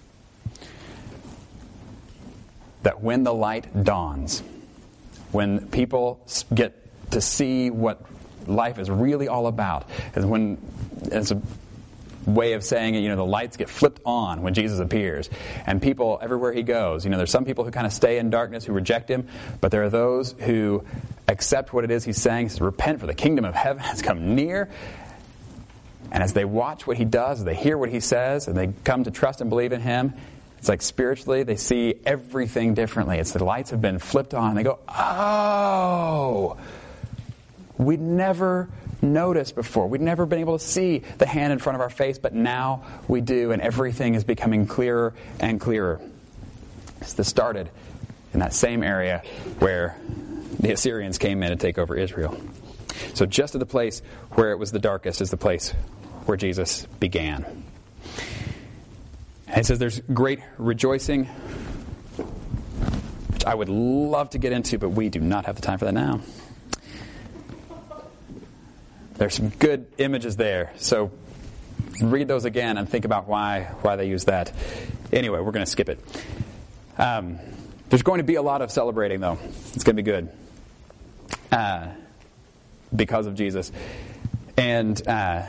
That 2.82 3.00
when 3.00 3.22
the 3.22 3.32
light 3.32 3.84
dawns, 3.84 4.42
when 5.30 5.68
people 5.68 6.20
get 6.52 6.74
to 7.12 7.20
see 7.20 7.70
what 7.70 8.04
life 8.48 8.80
is 8.80 8.90
really 8.90 9.28
all 9.28 9.46
about, 9.46 9.88
is 10.16 10.26
when 10.26 10.58
it's 11.04 11.30
a 11.30 11.40
way 12.26 12.54
of 12.54 12.64
saying 12.64 12.96
it, 12.96 13.00
you 13.00 13.08
know, 13.08 13.14
the 13.14 13.24
lights 13.24 13.56
get 13.56 13.70
flipped 13.70 14.00
on 14.04 14.42
when 14.42 14.54
Jesus 14.54 14.80
appears. 14.80 15.30
And 15.66 15.80
people, 15.80 16.18
everywhere 16.20 16.52
he 16.52 16.64
goes, 16.64 17.04
you 17.04 17.12
know, 17.12 17.16
there's 17.16 17.30
some 17.30 17.44
people 17.44 17.64
who 17.64 17.70
kind 17.70 17.86
of 17.86 17.92
stay 17.92 18.18
in 18.18 18.30
darkness, 18.30 18.64
who 18.64 18.72
reject 18.72 19.08
him, 19.08 19.28
but 19.60 19.70
there 19.70 19.84
are 19.84 19.90
those 19.90 20.32
who 20.40 20.84
accept 21.28 21.72
what 21.72 21.84
it 21.84 21.92
is 21.92 22.04
he's 22.04 22.20
saying, 22.20 22.46
He 22.46 22.48
says, 22.50 22.60
repent 22.60 22.98
for 22.98 23.06
the 23.06 23.14
kingdom 23.14 23.44
of 23.44 23.54
heaven 23.54 23.82
has 23.84 24.02
come 24.02 24.34
near, 24.34 24.68
and 26.16 26.22
as 26.22 26.32
they 26.32 26.46
watch 26.46 26.86
what 26.86 26.96
he 26.96 27.04
does, 27.04 27.44
they 27.44 27.54
hear 27.54 27.76
what 27.76 27.90
he 27.90 28.00
says, 28.00 28.48
and 28.48 28.56
they 28.56 28.68
come 28.84 29.04
to 29.04 29.10
trust 29.10 29.42
and 29.42 29.50
believe 29.50 29.72
in 29.72 29.82
him, 29.82 30.14
it's 30.56 30.66
like 30.66 30.80
spiritually 30.80 31.42
they 31.42 31.56
see 31.56 31.96
everything 32.06 32.72
differently. 32.72 33.18
It's 33.18 33.32
the 33.32 33.44
lights 33.44 33.68
have 33.68 33.82
been 33.82 33.98
flipped 33.98 34.32
on. 34.32 34.54
They 34.54 34.62
go, 34.62 34.78
oh, 34.88 36.56
we'd 37.76 38.00
never 38.00 38.70
noticed 39.02 39.54
before. 39.54 39.88
We'd 39.88 40.00
never 40.00 40.24
been 40.24 40.38
able 40.38 40.58
to 40.58 40.64
see 40.64 41.02
the 41.18 41.26
hand 41.26 41.52
in 41.52 41.58
front 41.58 41.74
of 41.74 41.82
our 41.82 41.90
face, 41.90 42.18
but 42.18 42.32
now 42.32 42.82
we 43.08 43.20
do, 43.20 43.52
and 43.52 43.60
everything 43.60 44.14
is 44.14 44.24
becoming 44.24 44.66
clearer 44.66 45.12
and 45.38 45.60
clearer. 45.60 46.00
This 47.00 47.28
started 47.28 47.68
in 48.32 48.40
that 48.40 48.54
same 48.54 48.82
area 48.82 49.22
where 49.58 49.98
the 50.60 50.72
Assyrians 50.72 51.18
came 51.18 51.42
in 51.42 51.50
to 51.50 51.56
take 51.56 51.76
over 51.76 51.94
Israel. 51.94 52.40
So, 53.12 53.26
just 53.26 53.54
at 53.54 53.58
the 53.58 53.66
place 53.66 54.00
where 54.30 54.52
it 54.52 54.58
was 54.58 54.72
the 54.72 54.78
darkest 54.78 55.20
is 55.20 55.30
the 55.30 55.36
place 55.36 55.74
where 56.26 56.36
Jesus 56.36 56.86
began. 57.00 57.44
And 59.48 59.58
it 59.58 59.66
says 59.66 59.78
there's 59.78 60.00
great 60.00 60.40
rejoicing, 60.58 61.26
which 63.32 63.44
I 63.44 63.54
would 63.54 63.68
love 63.68 64.30
to 64.30 64.38
get 64.38 64.52
into, 64.52 64.78
but 64.78 64.90
we 64.90 65.08
do 65.08 65.20
not 65.20 65.46
have 65.46 65.56
the 65.56 65.62
time 65.62 65.78
for 65.78 65.84
that 65.86 65.94
now. 65.94 66.20
There's 69.14 69.34
some 69.34 69.48
good 69.48 69.86
images 69.96 70.36
there, 70.36 70.72
so 70.76 71.10
read 72.02 72.28
those 72.28 72.44
again 72.44 72.76
and 72.76 72.86
think 72.86 73.06
about 73.06 73.26
why 73.26 73.62
why 73.80 73.96
they 73.96 74.06
use 74.08 74.24
that. 74.24 74.52
Anyway, 75.12 75.40
we're 75.40 75.52
going 75.52 75.64
to 75.64 75.70
skip 75.70 75.88
it. 75.88 75.98
Um, 76.98 77.38
there's 77.88 78.02
going 78.02 78.18
to 78.18 78.24
be 78.24 78.34
a 78.34 78.42
lot 78.42 78.60
of 78.60 78.70
celebrating, 78.70 79.20
though. 79.20 79.38
It's 79.72 79.84
going 79.84 79.96
to 79.96 80.02
be 80.02 80.10
good. 80.10 80.28
Uh, 81.50 81.88
because 82.94 83.26
of 83.26 83.34
Jesus. 83.34 83.72
And 84.56 85.06
uh, 85.06 85.42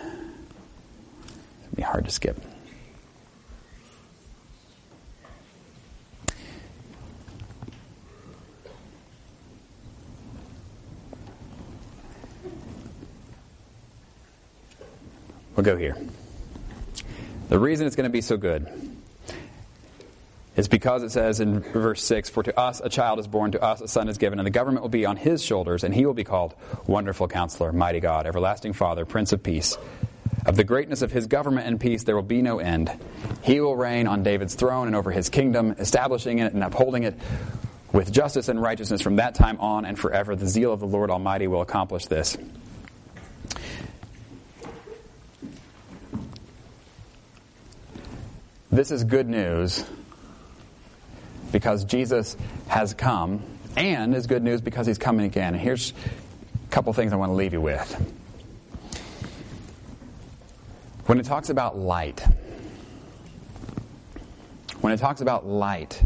be 1.78 1.84
hard 1.84 2.06
to 2.06 2.12
skip. 2.12 2.38
We'll 15.56 15.64
go 15.64 15.78
here. 15.78 15.96
The 17.50 17.58
reason 17.58 17.88
it's 17.88 17.96
going 17.96 18.04
to 18.04 18.12
be 18.12 18.22
so 18.22 18.38
good 18.38 18.68
is 20.56 20.68
because 20.68 21.04
it 21.04 21.12
says 21.12 21.40
in 21.40 21.60
verse 21.60 22.04
6 22.04 22.30
For 22.30 22.42
to 22.42 22.60
us 22.60 22.82
a 22.84 22.90
child 22.90 23.20
is 23.20 23.28
born, 23.28 23.52
to 23.52 23.62
us 23.62 23.82
a 23.82 23.88
son 23.88 24.10
is 24.10 24.18
given, 24.18 24.40
and 24.40 24.46
the 24.46 24.52
government 24.52 24.82
will 24.82 24.90
be 24.90 25.06
on 25.06 25.16
his 25.16 25.44
shoulders, 25.44 25.84
and 25.84 25.94
he 25.94 26.06
will 26.08 26.16
be 26.16 26.24
called 26.24 26.56
Wonderful 26.88 27.28
Counselor, 27.28 27.72
Mighty 27.72 28.00
God, 28.00 28.26
Everlasting 28.26 28.74
Father, 28.74 29.06
Prince 29.06 29.32
of 29.32 29.44
Peace. 29.44 29.78
Of 30.48 30.56
the 30.56 30.64
greatness 30.64 31.02
of 31.02 31.12
his 31.12 31.28
government 31.28 31.68
and 31.68 31.78
peace 31.78 32.04
there 32.04 32.16
will 32.16 32.24
be 32.24 32.42
no 32.42 32.60
end. 32.60 32.90
He 33.44 33.60
will 33.60 33.76
reign 33.76 34.08
on 34.08 34.24
David's 34.24 34.56
throne 34.56 34.88
and 34.88 34.96
over 34.96 35.12
his 35.12 35.28
kingdom, 35.28 35.76
establishing 35.78 36.40
it 36.40 36.54
and 36.54 36.64
upholding 36.64 37.04
it 37.04 37.20
with 37.92 38.14
justice 38.14 38.48
and 38.48 38.62
righteousness 38.62 39.02
from 39.02 39.18
that 39.18 39.36
time 39.36 39.60
on 39.60 39.84
and 39.84 40.00
forever. 40.00 40.38
The 40.38 40.48
zeal 40.48 40.72
of 40.72 40.80
the 40.80 40.88
Lord 40.88 41.12
Almighty 41.12 41.48
will 41.48 41.62
accomplish 41.62 42.06
this. 42.06 42.38
This 48.72 48.92
is 48.92 49.04
good 49.04 49.28
news 49.28 49.84
because 51.52 51.84
Jesus 51.84 52.38
has 52.68 52.94
come, 52.94 53.42
and 53.76 54.16
is 54.16 54.28
good 54.28 54.44
news 54.44 54.62
because 54.62 54.88
he's 54.88 54.98
coming 54.98 55.26
again. 55.26 55.54
And 55.56 55.62
here's 55.62 55.92
a 55.92 56.70
couple 56.70 56.94
things 56.94 57.12
I 57.12 57.18
want 57.18 57.32
to 57.32 57.36
leave 57.36 57.54
you 57.54 57.62
with. 57.62 58.14
When 61.08 61.22
it 61.22 61.26
talks 61.26 61.50
about 61.50 61.78
light, 61.78 62.20
when 64.82 64.92
it 64.92 64.98
talks 64.98 65.22
about 65.22 65.48
light, 65.48 66.04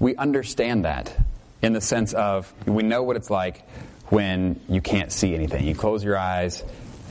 we 0.00 0.16
understand 0.16 0.84
that 0.86 1.16
in 1.62 1.72
the 1.72 1.80
sense 1.80 2.12
of 2.14 2.52
we 2.66 2.82
know 2.82 3.04
what 3.04 3.14
it's 3.14 3.30
like 3.30 3.62
when 4.06 4.60
you 4.68 4.80
can't 4.80 5.12
see 5.12 5.36
anything. 5.36 5.68
You 5.68 5.76
close 5.76 6.02
your 6.02 6.18
eyes 6.18 6.64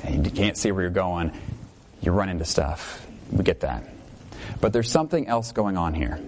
and 0.03 0.25
you 0.25 0.31
can't 0.33 0.57
see 0.57 0.73
where 0.73 0.81
you're 0.81 0.91
going, 0.91 1.31
you 2.01 2.11
run 2.11 2.27
into 2.27 2.43
stuff. 2.43 3.07
We 3.31 3.45
get 3.45 3.61
that. 3.61 3.85
But 4.59 4.73
there's 4.73 4.91
something 4.91 5.25
else 5.25 5.53
going 5.53 5.77
on 5.77 5.93
here. 5.93 6.19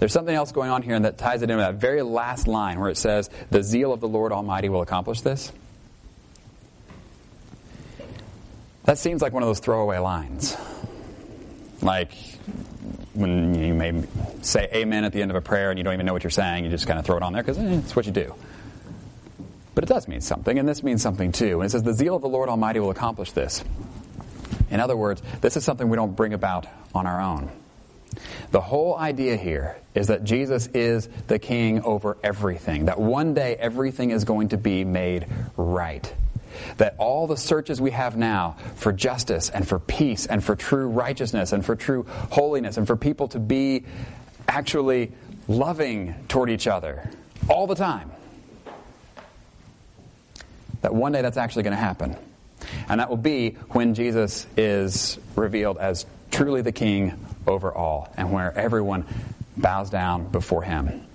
There's 0.00 0.12
something 0.12 0.34
else 0.34 0.52
going 0.52 0.68
on 0.68 0.82
here 0.82 0.96
and 0.96 1.06
that 1.06 1.16
ties 1.16 1.40
it 1.40 1.48
into 1.48 1.62
that 1.62 1.76
very 1.76 2.02
last 2.02 2.46
line 2.46 2.78
where 2.78 2.90
it 2.90 2.98
says, 2.98 3.30
The 3.50 3.62
zeal 3.62 3.94
of 3.94 4.00
the 4.00 4.08
Lord 4.08 4.32
Almighty 4.32 4.68
will 4.68 4.82
accomplish 4.82 5.22
this. 5.22 5.50
That 8.88 8.96
seems 8.96 9.20
like 9.20 9.34
one 9.34 9.42
of 9.42 9.50
those 9.50 9.58
throwaway 9.58 9.98
lines. 9.98 10.56
Like 11.82 12.10
when 13.12 13.54
you 13.54 13.74
may 13.74 14.02
say 14.40 14.66
amen 14.72 15.04
at 15.04 15.12
the 15.12 15.20
end 15.20 15.30
of 15.30 15.36
a 15.36 15.42
prayer 15.42 15.68
and 15.68 15.78
you 15.78 15.84
don't 15.84 15.92
even 15.92 16.06
know 16.06 16.14
what 16.14 16.24
you're 16.24 16.30
saying, 16.30 16.64
you 16.64 16.70
just 16.70 16.86
kind 16.86 16.98
of 16.98 17.04
throw 17.04 17.18
it 17.18 17.22
on 17.22 17.34
there 17.34 17.42
because 17.42 17.58
eh, 17.58 17.80
it's 17.84 17.94
what 17.94 18.06
you 18.06 18.12
do. 18.12 18.34
But 19.74 19.84
it 19.84 19.88
does 19.88 20.08
mean 20.08 20.22
something, 20.22 20.58
and 20.58 20.66
this 20.66 20.82
means 20.82 21.02
something 21.02 21.32
too. 21.32 21.60
And 21.60 21.66
it 21.66 21.70
says, 21.70 21.82
The 21.82 21.92
zeal 21.92 22.16
of 22.16 22.22
the 22.22 22.30
Lord 22.30 22.48
Almighty 22.48 22.80
will 22.80 22.88
accomplish 22.88 23.32
this. 23.32 23.62
In 24.70 24.80
other 24.80 24.96
words, 24.96 25.20
this 25.42 25.58
is 25.58 25.64
something 25.64 25.90
we 25.90 25.96
don't 25.96 26.16
bring 26.16 26.32
about 26.32 26.66
on 26.94 27.06
our 27.06 27.20
own. 27.20 27.50
The 28.52 28.62
whole 28.62 28.96
idea 28.96 29.36
here 29.36 29.76
is 29.94 30.06
that 30.06 30.24
Jesus 30.24 30.66
is 30.68 31.10
the 31.26 31.38
king 31.38 31.82
over 31.82 32.16
everything, 32.22 32.86
that 32.86 32.98
one 32.98 33.34
day 33.34 33.54
everything 33.54 34.12
is 34.12 34.24
going 34.24 34.48
to 34.48 34.56
be 34.56 34.82
made 34.84 35.26
right. 35.58 36.10
That 36.78 36.94
all 36.98 37.26
the 37.26 37.36
searches 37.36 37.80
we 37.80 37.90
have 37.90 38.16
now 38.16 38.56
for 38.76 38.92
justice 38.92 39.50
and 39.50 39.66
for 39.66 39.78
peace 39.78 40.26
and 40.26 40.42
for 40.42 40.56
true 40.56 40.88
righteousness 40.88 41.52
and 41.52 41.64
for 41.64 41.76
true 41.76 42.06
holiness 42.30 42.76
and 42.76 42.86
for 42.86 42.96
people 42.96 43.28
to 43.28 43.38
be 43.38 43.84
actually 44.46 45.12
loving 45.46 46.14
toward 46.28 46.50
each 46.50 46.66
other 46.66 47.10
all 47.48 47.66
the 47.66 47.74
time, 47.74 48.10
that 50.82 50.94
one 50.94 51.12
day 51.12 51.22
that's 51.22 51.36
actually 51.36 51.62
going 51.62 51.76
to 51.76 51.80
happen. 51.80 52.16
And 52.88 53.00
that 53.00 53.08
will 53.08 53.16
be 53.16 53.50
when 53.70 53.94
Jesus 53.94 54.46
is 54.56 55.18
revealed 55.36 55.78
as 55.78 56.06
truly 56.30 56.62
the 56.62 56.72
king 56.72 57.26
over 57.46 57.72
all 57.72 58.12
and 58.16 58.32
where 58.32 58.56
everyone 58.56 59.06
bows 59.56 59.90
down 59.90 60.28
before 60.28 60.62
him. 60.62 61.06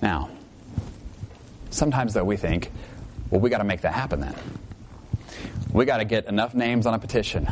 Now, 0.00 0.30
sometimes 1.70 2.14
though 2.14 2.24
we 2.24 2.36
think, 2.36 2.70
well, 3.30 3.40
we 3.40 3.50
got 3.50 3.58
to 3.58 3.64
make 3.64 3.82
that 3.82 3.92
happen 3.92 4.20
then. 4.20 4.34
We 5.72 5.84
got 5.84 5.98
to 5.98 6.04
get 6.04 6.26
enough 6.26 6.54
names 6.54 6.86
on 6.86 6.94
a 6.94 6.98
petition, 6.98 7.48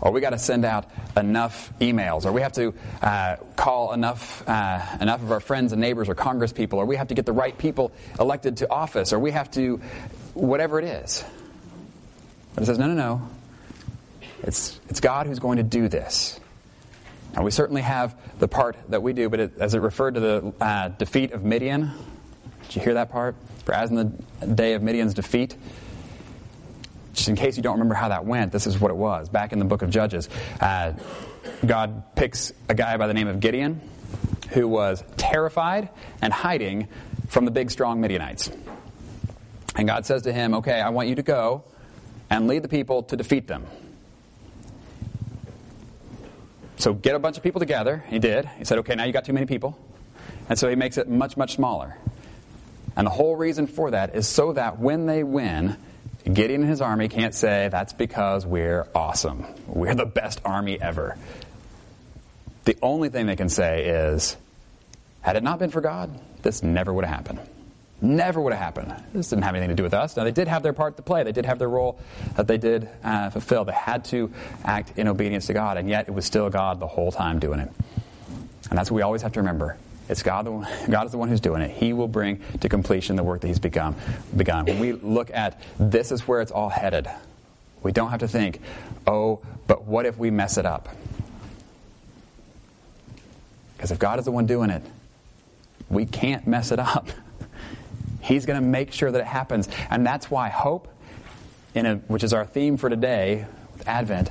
or 0.00 0.10
we 0.10 0.20
got 0.20 0.30
to 0.30 0.38
send 0.38 0.64
out 0.64 0.90
enough 1.16 1.72
emails, 1.80 2.24
or 2.24 2.32
we 2.32 2.40
have 2.40 2.52
to 2.54 2.74
uh, 3.02 3.36
call 3.56 3.92
enough 3.92 4.42
uh, 4.48 4.80
enough 5.00 5.22
of 5.22 5.30
our 5.30 5.40
friends 5.40 5.72
and 5.72 5.80
neighbors 5.80 6.08
or 6.08 6.14
Congress 6.14 6.52
people, 6.52 6.78
or 6.78 6.86
we 6.86 6.96
have 6.96 7.08
to 7.08 7.14
get 7.14 7.26
the 7.26 7.32
right 7.32 7.56
people 7.56 7.92
elected 8.18 8.56
to 8.58 8.70
office, 8.70 9.12
or 9.12 9.18
we 9.18 9.30
have 9.30 9.50
to 9.52 9.80
whatever 10.34 10.78
it 10.78 10.84
is. 10.84 11.24
But 12.54 12.64
it 12.64 12.66
says, 12.66 12.78
no, 12.78 12.86
no, 12.86 12.94
no. 12.94 13.28
It's, 14.42 14.78
it's 14.88 15.00
God 15.00 15.26
who's 15.26 15.38
going 15.38 15.58
to 15.58 15.62
do 15.62 15.88
this. 15.88 16.38
Now, 17.34 17.42
we 17.44 17.50
certainly 17.50 17.82
have 17.82 18.14
the 18.38 18.48
part 18.48 18.76
that 18.90 19.02
we 19.02 19.12
do, 19.12 19.28
but 19.28 19.40
it, 19.40 19.52
as 19.58 19.74
it 19.74 19.80
referred 19.80 20.14
to 20.14 20.20
the 20.20 20.52
uh, 20.60 20.88
defeat 20.88 21.32
of 21.32 21.44
Midian, 21.44 21.90
did 22.64 22.76
you 22.76 22.82
hear 22.82 22.94
that 22.94 23.10
part? 23.10 23.36
For 23.64 23.74
as 23.74 23.90
in 23.90 23.96
the 23.96 24.46
day 24.46 24.74
of 24.74 24.82
Midian's 24.82 25.14
defeat, 25.14 25.56
just 27.14 27.28
in 27.28 27.36
case 27.36 27.56
you 27.56 27.62
don't 27.62 27.74
remember 27.74 27.94
how 27.94 28.08
that 28.08 28.24
went, 28.24 28.52
this 28.52 28.66
is 28.66 28.78
what 28.78 28.90
it 28.90 28.96
was. 28.96 29.28
Back 29.28 29.52
in 29.52 29.58
the 29.58 29.64
book 29.64 29.82
of 29.82 29.90
Judges, 29.90 30.28
uh, 30.60 30.92
God 31.64 32.14
picks 32.16 32.52
a 32.68 32.74
guy 32.74 32.96
by 32.96 33.06
the 33.06 33.14
name 33.14 33.28
of 33.28 33.40
Gideon 33.40 33.80
who 34.50 34.68
was 34.68 35.04
terrified 35.16 35.88
and 36.20 36.32
hiding 36.32 36.88
from 37.28 37.44
the 37.44 37.50
big, 37.50 37.70
strong 37.70 38.00
Midianites. 38.00 38.50
And 39.76 39.86
God 39.86 40.04
says 40.04 40.22
to 40.22 40.32
him, 40.32 40.54
Okay, 40.54 40.80
I 40.80 40.90
want 40.90 41.08
you 41.08 41.14
to 41.14 41.22
go 41.22 41.64
and 42.28 42.48
lead 42.48 42.62
the 42.62 42.68
people 42.68 43.02
to 43.04 43.16
defeat 43.16 43.46
them. 43.46 43.66
So 46.82 46.92
get 46.92 47.14
a 47.14 47.18
bunch 47.20 47.36
of 47.36 47.44
people 47.44 47.60
together. 47.60 48.04
He 48.08 48.18
did. 48.18 48.44
He 48.58 48.64
said, 48.64 48.78
okay, 48.78 48.96
now 48.96 49.04
you 49.04 49.12
got 49.12 49.24
too 49.24 49.32
many 49.32 49.46
people. 49.46 49.78
And 50.48 50.58
so 50.58 50.68
he 50.68 50.74
makes 50.74 50.98
it 50.98 51.08
much, 51.08 51.36
much 51.36 51.54
smaller. 51.54 51.96
And 52.96 53.06
the 53.06 53.10
whole 53.10 53.36
reason 53.36 53.66
for 53.66 53.90
that 53.92 54.14
is 54.14 54.28
so 54.28 54.52
that 54.52 54.78
when 54.78 55.06
they 55.06 55.22
win, 55.24 55.76
Gideon 56.24 56.62
and 56.62 56.70
his 56.70 56.80
army 56.80 57.08
can't 57.08 57.34
say, 57.34 57.68
that's 57.70 57.92
because 57.92 58.46
we're 58.46 58.86
awesome. 58.94 59.46
We're 59.66 59.94
the 59.94 60.06
best 60.06 60.40
army 60.44 60.80
ever. 60.80 61.16
The 62.64 62.76
only 62.80 63.08
thing 63.08 63.26
they 63.26 63.36
can 63.36 63.48
say 63.48 63.86
is, 63.86 64.36
had 65.20 65.36
it 65.36 65.42
not 65.42 65.58
been 65.58 65.70
for 65.70 65.80
God, 65.80 66.10
this 66.42 66.62
never 66.62 66.92
would 66.92 67.04
have 67.04 67.14
happened. 67.14 67.40
Never 68.00 68.40
would 68.40 68.52
have 68.52 68.62
happened. 68.62 68.94
This 69.12 69.30
didn't 69.30 69.44
have 69.44 69.54
anything 69.54 69.70
to 69.70 69.76
do 69.76 69.84
with 69.84 69.94
us. 69.94 70.16
Now, 70.16 70.24
they 70.24 70.32
did 70.32 70.48
have 70.48 70.64
their 70.64 70.72
part 70.72 70.96
to 70.96 71.02
play. 71.02 71.22
They 71.22 71.32
did 71.32 71.46
have 71.46 71.60
their 71.60 71.68
role 71.68 72.00
that 72.34 72.48
they 72.48 72.58
did 72.58 72.88
uh, 73.04 73.30
fulfill. 73.30 73.64
They 73.64 73.72
had 73.72 74.04
to 74.06 74.32
act 74.64 74.98
in 74.98 75.06
obedience 75.06 75.46
to 75.46 75.54
God, 75.54 75.76
and 75.76 75.88
yet 75.88 76.08
it 76.08 76.10
was 76.10 76.24
still 76.24 76.50
God 76.50 76.80
the 76.80 76.88
whole 76.88 77.12
time 77.12 77.38
doing 77.38 77.60
it. 77.60 77.70
And 78.70 78.78
that's 78.78 78.90
what 78.90 78.96
we 78.96 79.02
always 79.02 79.22
have 79.22 79.32
to 79.32 79.40
remember. 79.40 79.76
It's 80.12 80.22
God, 80.22 80.44
the 80.44 80.52
one, 80.52 80.68
God 80.90 81.06
is 81.06 81.12
the 81.12 81.16
one 81.16 81.30
who's 81.30 81.40
doing 81.40 81.62
it. 81.62 81.70
He 81.70 81.94
will 81.94 82.06
bring 82.06 82.42
to 82.60 82.68
completion 82.68 83.16
the 83.16 83.24
work 83.24 83.40
that 83.40 83.46
He's 83.46 83.58
begun. 83.58 83.96
begun. 84.36 84.66
When 84.66 84.78
we 84.78 84.92
look 84.92 85.30
at 85.32 85.58
this 85.80 86.12
is 86.12 86.28
where 86.28 86.42
it's 86.42 86.52
all 86.52 86.68
headed, 86.68 87.08
we 87.82 87.92
don't 87.92 88.10
have 88.10 88.20
to 88.20 88.28
think, 88.28 88.60
oh, 89.06 89.40
but 89.66 89.84
what 89.84 90.04
if 90.04 90.18
we 90.18 90.30
mess 90.30 90.58
it 90.58 90.66
up? 90.66 90.90
Because 93.74 93.90
if 93.90 93.98
God 93.98 94.18
is 94.18 94.26
the 94.26 94.32
one 94.32 94.44
doing 94.44 94.68
it, 94.68 94.82
we 95.88 96.04
can't 96.04 96.46
mess 96.46 96.72
it 96.72 96.78
up. 96.78 97.08
He's 98.20 98.44
going 98.44 98.60
to 98.60 98.66
make 98.66 98.92
sure 98.92 99.10
that 99.10 99.18
it 99.18 99.26
happens. 99.26 99.66
And 99.88 100.06
that's 100.06 100.30
why 100.30 100.50
hope, 100.50 100.88
a, 101.74 101.94
which 101.94 102.22
is 102.22 102.34
our 102.34 102.44
theme 102.44 102.76
for 102.76 102.90
today, 102.90 103.46
with 103.72 103.88
Advent, 103.88 104.30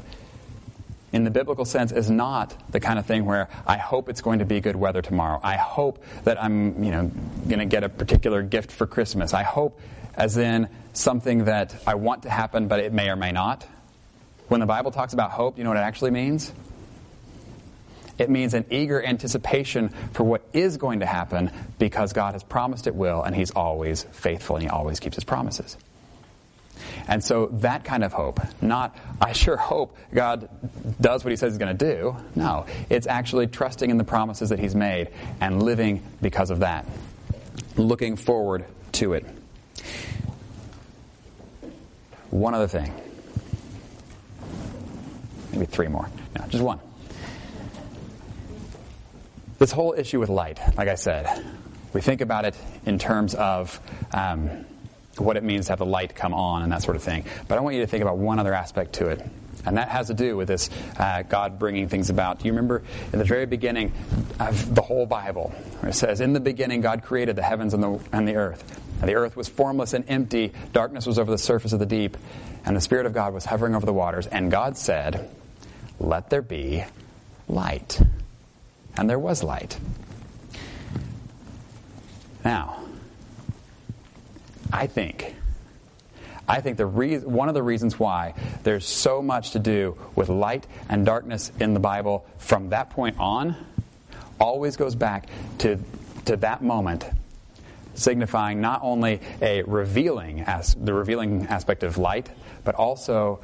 in 1.12 1.24
the 1.24 1.32
biblical 1.32 1.66
sense 1.66 1.92
is 1.92 2.10
not 2.10 2.56
the 2.72 2.80
kind 2.80 2.98
of 2.98 3.06
thing 3.06 3.26
where 3.26 3.50
I 3.68 3.78
hope 3.78 4.10
it's 4.10 4.22
going 4.22 4.40
to 4.40 4.46
be 4.46 4.62
good 4.62 4.76
weather 4.76 5.02
tomorrow. 5.02 5.40
I 5.44 5.58
hope 5.58 6.04
that 6.24 6.42
I'm, 6.42 6.84
you 6.84 6.92
know, 6.92 7.12
going 7.48 7.60
to 7.60 7.66
get 7.66 7.84
a 7.84 7.90
particular 7.90 8.42
gift 8.42 8.72
for 8.72 8.88
Christmas. 8.88 9.34
I 9.34 9.44
hope 9.44 9.80
as 10.16 10.38
in 10.38 10.70
something 10.94 11.46
that 11.46 11.76
I 11.86 11.96
want 11.96 12.24
to 12.24 12.30
happen 12.30 12.68
but 12.68 12.80
it 12.80 12.94
may 12.94 13.10
or 13.10 13.16
may 13.16 13.32
not. 13.32 13.66
When 14.48 14.60
the 14.60 14.66
Bible 14.66 14.92
talks 14.92 15.14
about 15.14 15.32
hope, 15.32 15.58
you 15.58 15.64
know 15.64 15.70
what 15.70 15.78
it 15.78 15.82
actually 15.82 16.12
means? 16.12 16.52
It 18.18 18.30
means 18.30 18.54
an 18.54 18.66
eager 18.70 19.04
anticipation 19.04 19.90
for 20.14 20.24
what 20.24 20.44
is 20.54 20.78
going 20.78 21.00
to 21.00 21.06
happen 21.06 21.52
because 21.80 22.14
God 22.14 22.34
has 22.34 22.44
promised 22.44 22.86
it 22.86 22.94
will, 22.94 23.24
and 23.24 23.36
He's 23.36 23.52
always 23.52 24.04
faithful 24.04 24.58
and 24.58 24.64
He 24.64 24.70
always 24.70 25.00
keeps 25.00 25.16
His 25.16 25.24
promises. 25.24 25.78
And 27.08 27.24
so 27.24 27.48
that 27.54 27.84
kind 27.84 28.04
of 28.04 28.14
hope, 28.14 28.40
not, 28.62 28.98
I 29.20 29.34
sure 29.34 29.58
hope 29.58 29.98
God 30.14 30.50
does 31.00 31.24
what 31.24 31.32
He 31.32 31.38
says 31.38 31.54
He's 31.54 31.58
going 31.58 31.78
to 31.78 31.86
do. 31.94 32.16
No, 32.36 32.66
it's 32.90 33.08
actually 33.08 33.48
trusting 33.48 33.90
in 33.90 33.98
the 33.98 34.04
promises 34.04 34.50
that 34.50 34.60
He's 34.60 34.76
made 34.76 35.10
and 35.40 35.62
living 35.62 36.04
because 36.22 36.50
of 36.50 36.60
that, 36.60 36.86
looking 37.76 38.16
forward 38.16 38.66
to 38.94 39.14
it. 39.14 39.26
One 42.30 42.54
other 42.54 42.68
thing. 42.68 42.94
Maybe 45.52 45.66
three 45.66 45.88
more. 45.88 46.10
No, 46.38 46.46
just 46.48 46.64
one. 46.64 46.80
This 49.60 49.72
whole 49.72 49.94
issue 49.96 50.20
with 50.20 50.30
light, 50.30 50.60
like 50.78 50.88
I 50.88 50.96
said, 50.96 51.46
we 51.94 52.02
think 52.02 52.22
about 52.22 52.46
it 52.46 52.56
in 52.86 52.98
terms 52.98 53.36
of 53.36 53.80
um, 54.14 54.66
what 55.18 55.38
it 55.38 55.44
means 55.44 55.66
to 55.66 55.74
have 55.74 55.80
the 55.80 55.86
light 55.86 56.16
come 56.16 56.34
on 56.34 56.64
and 56.64 56.72
that 56.72 56.84
sort 56.84 56.96
of 56.96 57.04
thing. 57.04 57.26
But 57.48 57.58
I 57.58 57.62
want 57.62 57.76
you 57.76 57.82
to 57.82 57.88
think 57.88 58.02
about 58.02 58.18
one 58.18 58.40
other 58.40 58.54
aspect 58.54 58.94
to 58.94 59.08
it. 59.08 59.22
And 59.66 59.78
that 59.78 59.90
has 59.90 60.08
to 60.08 60.14
do 60.14 60.36
with 60.38 60.48
this 60.48 60.70
uh, 60.98 61.22
God 61.24 61.60
bringing 61.60 61.88
things 61.88 62.10
about. 62.10 62.40
Do 62.40 62.46
you 62.46 62.52
remember 62.52 62.82
in 63.14 63.20
the 63.20 63.26
very 63.26 63.46
beginning 63.46 63.94
of 64.40 64.74
the 64.74 64.82
whole 64.82 65.06
Bible, 65.06 65.50
where 65.80 65.92
it 65.92 65.94
says, 65.94 66.20
In 66.20 66.34
the 66.34 66.40
beginning, 66.40 66.82
God 66.82 67.04
created 67.04 67.36
the 67.36 67.44
heavens 67.44 67.74
and 67.74 67.84
the, 67.84 68.00
and 68.12 68.28
the 68.28 68.36
earth? 68.36 68.80
And 69.00 69.10
the 69.10 69.16
earth 69.16 69.36
was 69.36 69.48
formless 69.48 69.94
and 69.94 70.06
empty, 70.08 70.54
darkness 70.74 71.06
was 71.06 71.20
over 71.20 71.30
the 71.30 71.38
surface 71.38 71.74
of 71.74 71.80
the 71.80 71.86
deep, 71.86 72.18
and 72.66 72.76
the 72.76 72.82
Spirit 72.82 73.06
of 73.06 73.14
God 73.14 73.34
was 73.34 73.46
hovering 73.46 73.76
over 73.76 73.86
the 73.86 73.94
waters. 73.94 74.28
And 74.28 74.50
God 74.50 74.78
said, 74.78 75.30
Let 76.00 76.30
there 76.30 76.42
be 76.42 76.84
light. 77.48 78.02
And 78.98 79.10
there 79.10 79.20
was 79.20 79.44
light. 79.44 79.78
Now, 82.44 82.84
I 84.72 84.88
think, 84.88 85.36
I 86.48 86.62
think 86.62 86.78
the 86.78 86.86
re- 86.86 87.20
one 87.20 87.50
of 87.50 87.54
the 87.54 87.64
reasons 87.64 88.00
why 88.00 88.34
there's 88.64 88.86
so 88.86 89.22
much 89.22 89.52
to 89.52 89.60
do 89.60 89.98
with 90.16 90.30
light 90.30 90.66
and 90.90 91.06
darkness 91.06 91.52
in 91.60 91.74
the 91.74 91.80
Bible 91.80 92.26
from 92.38 92.70
that 92.70 92.90
point 92.90 93.20
on 93.20 93.56
always 94.40 94.76
goes 94.76 94.96
back 94.96 95.28
to, 95.60 95.78
to 96.26 96.38
that 96.38 96.64
moment 96.64 97.06
signifying 97.94 98.62
not 98.62 98.80
only 98.84 99.20
a 99.42 99.64
revealing 99.64 100.42
as 100.42 100.76
the 100.76 100.94
revealing 100.94 101.46
aspect 101.48 101.84
of 101.84 101.98
light, 101.98 102.30
but 102.64 102.76
also 102.76 103.40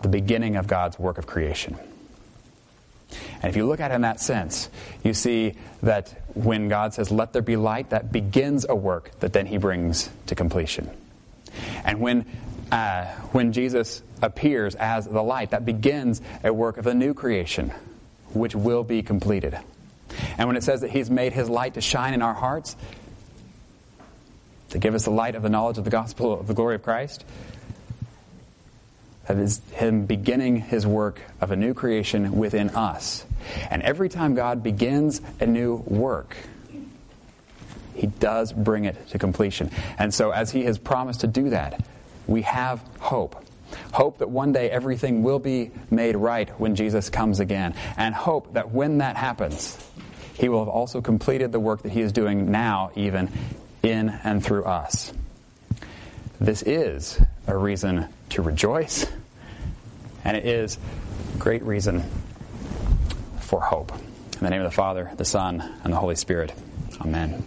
the 0.00 0.08
beginning 0.08 0.56
of 0.56 0.66
God's 0.66 0.98
work 0.98 1.18
of 1.18 1.26
creation. 1.26 1.78
And 3.42 3.50
if 3.50 3.56
you 3.56 3.66
look 3.66 3.80
at 3.80 3.90
it 3.90 3.94
in 3.94 4.02
that 4.02 4.20
sense, 4.20 4.68
you 5.02 5.14
see 5.14 5.54
that 5.82 6.14
when 6.34 6.68
God 6.68 6.94
says, 6.94 7.10
Let 7.10 7.32
there 7.32 7.42
be 7.42 7.56
light, 7.56 7.90
that 7.90 8.12
begins 8.12 8.66
a 8.68 8.74
work 8.74 9.10
that 9.20 9.32
then 9.32 9.46
he 9.46 9.58
brings 9.58 10.08
to 10.26 10.34
completion. 10.34 10.90
And 11.84 12.00
when, 12.00 12.26
uh, 12.70 13.06
when 13.32 13.52
Jesus 13.52 14.02
appears 14.20 14.74
as 14.74 15.06
the 15.06 15.22
light, 15.22 15.50
that 15.50 15.64
begins 15.64 16.20
a 16.44 16.52
work 16.52 16.78
of 16.78 16.86
a 16.86 16.94
new 16.94 17.14
creation, 17.14 17.72
which 18.32 18.54
will 18.54 18.84
be 18.84 19.02
completed. 19.02 19.58
And 20.38 20.48
when 20.48 20.56
it 20.56 20.62
says 20.62 20.80
that 20.82 20.90
he's 20.90 21.10
made 21.10 21.32
his 21.32 21.48
light 21.48 21.74
to 21.74 21.80
shine 21.80 22.14
in 22.14 22.22
our 22.22 22.34
hearts, 22.34 22.76
to 24.70 24.78
give 24.78 24.94
us 24.94 25.04
the 25.04 25.10
light 25.10 25.34
of 25.34 25.42
the 25.42 25.50
knowledge 25.50 25.78
of 25.78 25.84
the 25.84 25.90
gospel 25.90 26.38
of 26.38 26.46
the 26.46 26.54
glory 26.54 26.76
of 26.76 26.82
Christ, 26.82 27.24
that 29.26 29.36
is 29.36 29.60
Him 29.72 30.06
beginning 30.06 30.56
His 30.56 30.86
work 30.86 31.20
of 31.40 31.50
a 31.50 31.56
new 31.56 31.74
creation 31.74 32.36
within 32.36 32.70
us. 32.70 33.24
And 33.70 33.82
every 33.82 34.08
time 34.08 34.34
God 34.34 34.62
begins 34.62 35.20
a 35.40 35.46
new 35.46 35.76
work, 35.86 36.36
He 37.94 38.06
does 38.06 38.52
bring 38.52 38.84
it 38.84 39.08
to 39.10 39.18
completion. 39.18 39.70
And 39.98 40.12
so, 40.12 40.30
as 40.30 40.50
He 40.50 40.64
has 40.64 40.78
promised 40.78 41.20
to 41.20 41.26
do 41.26 41.50
that, 41.50 41.84
we 42.26 42.42
have 42.42 42.80
hope. 42.98 43.44
Hope 43.92 44.18
that 44.18 44.28
one 44.28 44.52
day 44.52 44.70
everything 44.70 45.22
will 45.22 45.38
be 45.38 45.70
made 45.90 46.16
right 46.16 46.48
when 46.60 46.74
Jesus 46.74 47.08
comes 47.08 47.40
again. 47.40 47.74
And 47.96 48.14
hope 48.14 48.54
that 48.54 48.70
when 48.70 48.98
that 48.98 49.16
happens, 49.16 49.78
He 50.34 50.48
will 50.48 50.60
have 50.60 50.68
also 50.68 51.00
completed 51.00 51.52
the 51.52 51.60
work 51.60 51.82
that 51.82 51.92
He 51.92 52.00
is 52.00 52.12
doing 52.12 52.50
now, 52.50 52.90
even 52.96 53.30
in 53.82 54.08
and 54.08 54.44
through 54.44 54.64
us. 54.64 55.12
This 56.40 56.62
is 56.62 57.20
a 57.46 57.56
reason 57.56 58.06
to 58.30 58.42
rejoice, 58.42 59.06
and 60.24 60.36
it 60.36 60.46
is 60.46 60.78
great 61.38 61.62
reason 61.62 62.02
for 63.40 63.60
hope. 63.60 63.92
In 63.92 64.40
the 64.40 64.50
name 64.50 64.60
of 64.60 64.70
the 64.70 64.74
Father, 64.74 65.10
the 65.16 65.24
Son, 65.24 65.60
and 65.84 65.92
the 65.92 65.96
Holy 65.96 66.16
Spirit. 66.16 66.52
Amen. 67.00 67.42